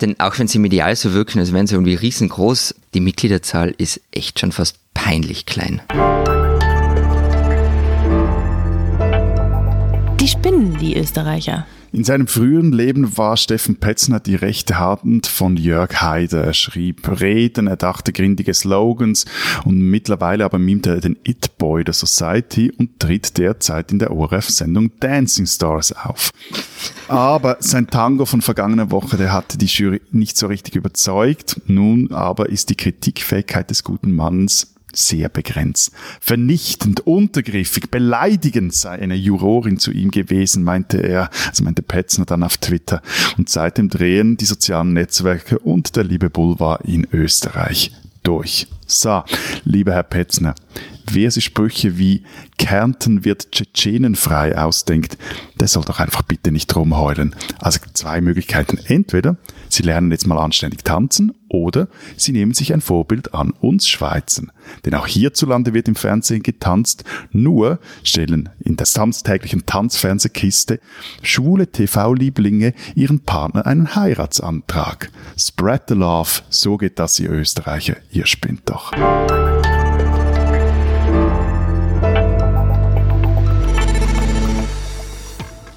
denn 0.00 0.18
auch 0.18 0.38
wenn 0.38 0.48
sie 0.48 0.58
medial 0.58 0.96
so 0.96 1.12
wirken, 1.12 1.38
als 1.38 1.52
wären 1.52 1.66
sie 1.66 1.74
irgendwie 1.74 1.94
riesengroß, 1.94 2.74
die 2.94 3.00
Mitgliederzahl 3.00 3.74
ist 3.78 4.00
echt 4.10 4.40
schon 4.40 4.52
fast 4.52 4.76
peinlich 4.92 5.46
klein. 5.46 5.82
Die 10.20 10.28
spinnen, 10.28 10.78
die 10.78 10.96
Österreicher. 10.96 11.66
In 11.94 12.02
seinem 12.02 12.26
früheren 12.26 12.72
Leben 12.72 13.16
war 13.16 13.36
Steffen 13.36 13.76
Petzner 13.76 14.18
die 14.18 14.34
rechte 14.34 14.80
Hand 14.80 15.28
von 15.28 15.56
Jörg 15.56 16.02
Haider. 16.02 16.42
Er 16.42 16.52
schrieb 16.52 17.20
Reden, 17.20 17.68
er 17.68 17.76
dachte 17.76 18.12
grindige 18.12 18.52
Slogans 18.52 19.26
und 19.64 19.78
mittlerweile 19.78 20.44
aber 20.44 20.58
mimt 20.58 20.88
er 20.88 21.00
den 21.00 21.16
It-Boy 21.22 21.84
der 21.84 21.94
Society 21.94 22.72
und 22.76 22.98
tritt 22.98 23.38
derzeit 23.38 23.92
in 23.92 24.00
der 24.00 24.10
ORF-Sendung 24.10 24.90
Dancing 24.98 25.46
Stars 25.46 25.92
auf. 25.92 26.30
Aber 27.06 27.58
sein 27.60 27.86
Tango 27.86 28.26
von 28.26 28.42
vergangener 28.42 28.90
Woche, 28.90 29.16
der 29.16 29.32
hatte 29.32 29.56
die 29.56 29.66
Jury 29.66 30.02
nicht 30.10 30.36
so 30.36 30.48
richtig 30.48 30.74
überzeugt. 30.74 31.60
Nun 31.68 32.10
aber 32.10 32.48
ist 32.48 32.70
die 32.70 32.76
Kritikfähigkeit 32.76 33.70
des 33.70 33.84
guten 33.84 34.10
Manns 34.10 34.73
sehr 34.94 35.28
begrenzt. 35.28 35.92
Vernichtend, 36.20 37.00
untergriffig, 37.00 37.90
beleidigend 37.90 38.74
sei 38.74 38.92
eine 38.92 39.14
Jurorin 39.14 39.78
zu 39.78 39.90
ihm 39.90 40.10
gewesen, 40.10 40.64
meinte 40.64 40.98
er, 40.98 41.30
also 41.48 41.64
meinte 41.64 41.82
Petzner 41.82 42.24
dann 42.24 42.42
auf 42.42 42.56
Twitter. 42.58 43.02
Und 43.36 43.48
seitdem 43.48 43.88
drehen 43.88 44.36
die 44.36 44.44
sozialen 44.44 44.92
Netzwerke 44.92 45.58
und 45.58 45.96
der 45.96 46.04
liebe 46.04 46.30
Boulevard 46.30 46.84
in 46.84 47.06
Österreich 47.12 47.92
durch. 48.22 48.66
So, 48.86 49.22
lieber 49.64 49.92
Herr 49.92 50.02
Petzner, 50.02 50.54
wer 51.12 51.30
sich 51.30 51.44
Sprüche 51.44 51.98
wie 51.98 52.22
Kärnten 52.58 53.24
wird 53.24 53.52
Tschetschenenfrei 53.52 54.56
ausdenkt, 54.56 55.18
der 55.60 55.68
soll 55.68 55.84
doch 55.84 56.00
einfach 56.00 56.22
bitte 56.22 56.50
nicht 56.50 56.74
rumheulen. 56.74 57.34
Also 57.58 57.80
zwei 57.92 58.20
Möglichkeiten. 58.20 58.78
Entweder 58.78 59.36
Sie 59.68 59.82
lernen 59.82 60.10
jetzt 60.12 60.26
mal 60.26 60.38
anständig 60.38 60.84
tanzen 60.84 61.32
oder 61.48 61.88
Sie 62.16 62.32
nehmen 62.32 62.54
sich 62.54 62.72
ein 62.72 62.80
Vorbild 62.80 63.34
an 63.34 63.50
uns 63.50 63.88
Schweizern. 63.88 64.52
Denn 64.84 64.94
auch 64.94 65.06
hierzulande 65.06 65.74
wird 65.74 65.88
im 65.88 65.94
Fernsehen 65.94 66.42
getanzt, 66.42 67.04
nur 67.32 67.80
stellen 68.02 68.50
in 68.60 68.76
der 68.76 68.86
samstäglichen 68.86 69.66
Tanzfernsehkiste 69.66 70.80
schwule 71.22 71.66
TV-Lieblinge 71.66 72.74
ihren 72.94 73.20
Partner 73.20 73.66
einen 73.66 73.94
Heiratsantrag. 73.94 75.10
Spread 75.36 75.82
the 75.88 75.94
love, 75.94 76.42
so 76.50 76.76
geht 76.76 76.98
das, 76.98 77.18
ihr 77.18 77.30
Österreicher, 77.30 77.96
ihr 78.10 78.26
spinnt 78.26 78.62
doch. 78.66 78.92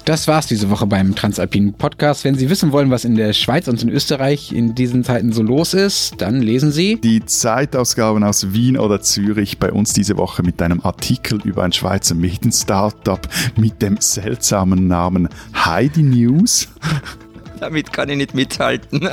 Das 0.08 0.26
war's 0.26 0.46
diese 0.46 0.70
Woche 0.70 0.86
beim 0.86 1.14
Transalpinen 1.14 1.74
Podcast. 1.74 2.24
Wenn 2.24 2.34
Sie 2.34 2.48
wissen 2.48 2.72
wollen, 2.72 2.90
was 2.90 3.04
in 3.04 3.14
der 3.14 3.34
Schweiz 3.34 3.68
und 3.68 3.82
in 3.82 3.90
Österreich 3.90 4.52
in 4.52 4.74
diesen 4.74 5.04
Zeiten 5.04 5.34
so 5.34 5.42
los 5.42 5.74
ist, 5.74 6.14
dann 6.16 6.40
lesen 6.40 6.72
Sie 6.72 6.98
die 6.98 7.26
Zeitausgaben 7.26 8.24
aus 8.24 8.54
Wien 8.54 8.78
oder 8.78 9.02
Zürich 9.02 9.58
bei 9.58 9.70
uns 9.70 9.92
diese 9.92 10.16
Woche 10.16 10.42
mit 10.42 10.62
einem 10.62 10.80
Artikel 10.80 11.42
über 11.44 11.62
ein 11.62 11.74
Schweizer 11.74 12.14
Medien-Startup 12.14 13.20
mit 13.58 13.82
dem 13.82 13.98
seltsamen 14.00 14.88
Namen 14.88 15.28
Heidi 15.54 16.02
News. 16.02 16.68
Damit 17.60 17.92
kann 17.92 18.08
ich 18.08 18.16
nicht 18.16 18.32
mithalten. 18.32 19.10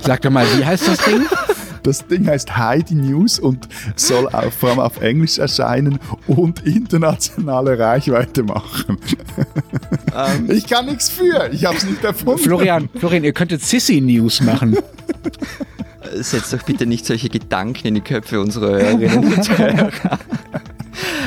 Sag 0.00 0.22
doch 0.22 0.30
mal, 0.30 0.44
wie 0.58 0.64
heißt 0.64 0.88
das 0.88 0.98
Ding? 1.04 1.24
Das 1.86 2.04
Ding 2.04 2.26
heißt 2.26 2.56
Heidi 2.56 2.96
News 2.96 3.38
und 3.38 3.68
soll 3.94 4.26
auch 4.26 4.50
vor 4.50 4.70
allem 4.70 4.80
auf 4.80 5.00
Englisch 5.00 5.38
erscheinen 5.38 6.00
und 6.26 6.66
internationale 6.66 7.78
Reichweite 7.78 8.42
machen. 8.42 8.98
Um, 10.12 10.48
ähm. 10.48 10.50
ich 10.50 10.66
kann 10.66 10.86
nichts 10.86 11.08
für, 11.08 11.48
ich 11.52 11.64
habe 11.64 11.76
es 11.76 11.84
nicht 11.84 12.02
erfunden. 12.02 12.42
Florian, 12.42 12.88
Florian, 12.98 13.22
ihr 13.22 13.32
könntet 13.32 13.62
Sissy 13.62 14.00
News 14.00 14.40
machen. 14.40 14.76
Setzt 16.14 16.52
doch 16.52 16.62
bitte 16.64 16.86
nicht 16.86 17.06
solche 17.06 17.28
Gedanken 17.28 17.86
in 17.86 17.94
die 17.94 18.00
Köpfe 18.00 18.40
unserer 18.40 18.70
Hörerinnen 18.70 19.34
und 19.34 19.58
Hörer. 19.58 20.18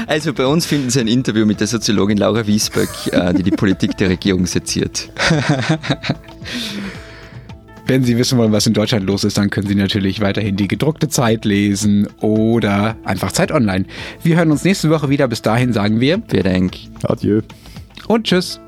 Also 0.08 0.34
bei 0.34 0.45
uns 0.45 0.65
finden 0.65 0.89
Sie 0.89 1.00
ein 1.00 1.08
Interview 1.08 1.45
mit 1.45 1.60
der 1.60 1.67
Soziologin 1.67 2.17
Laura 2.17 2.45
Wiesböck, 2.48 2.89
äh, 3.12 3.34
die 3.34 3.43
die 3.43 3.52
Politik 3.52 3.95
der 3.95 4.10
Regierung 4.10 4.45
seziert. 4.48 5.10
Wenn 7.89 8.04
Sie 8.04 8.19
wissen 8.19 8.38
wollen, 8.38 8.52
was 8.52 8.67
in 8.67 8.73
Deutschland 8.73 9.08
los 9.08 9.23
ist, 9.23 9.39
dann 9.39 9.49
können 9.49 9.65
Sie 9.65 9.73
natürlich 9.73 10.21
weiterhin 10.21 10.56
die 10.56 10.67
gedruckte 10.67 11.10
Zeit 11.10 11.43
lesen 11.43 12.08
oder 12.21 12.95
einfach 13.04 13.32
Zeit 13.32 13.52
online. 13.52 13.86
Wir 14.21 14.38
hören 14.38 14.52
uns 14.52 14.63
nächste 14.63 14.91
Woche 14.91 15.10
wieder. 15.10 15.28
Bis 15.28 15.41
dahin 15.41 15.73
sagen 15.73 15.99
wir. 15.99 16.21
Vielen 16.28 16.43
Dank. 16.43 16.73
Adieu. 17.02 17.41
Und 18.06 18.28
tschüss. 18.28 18.60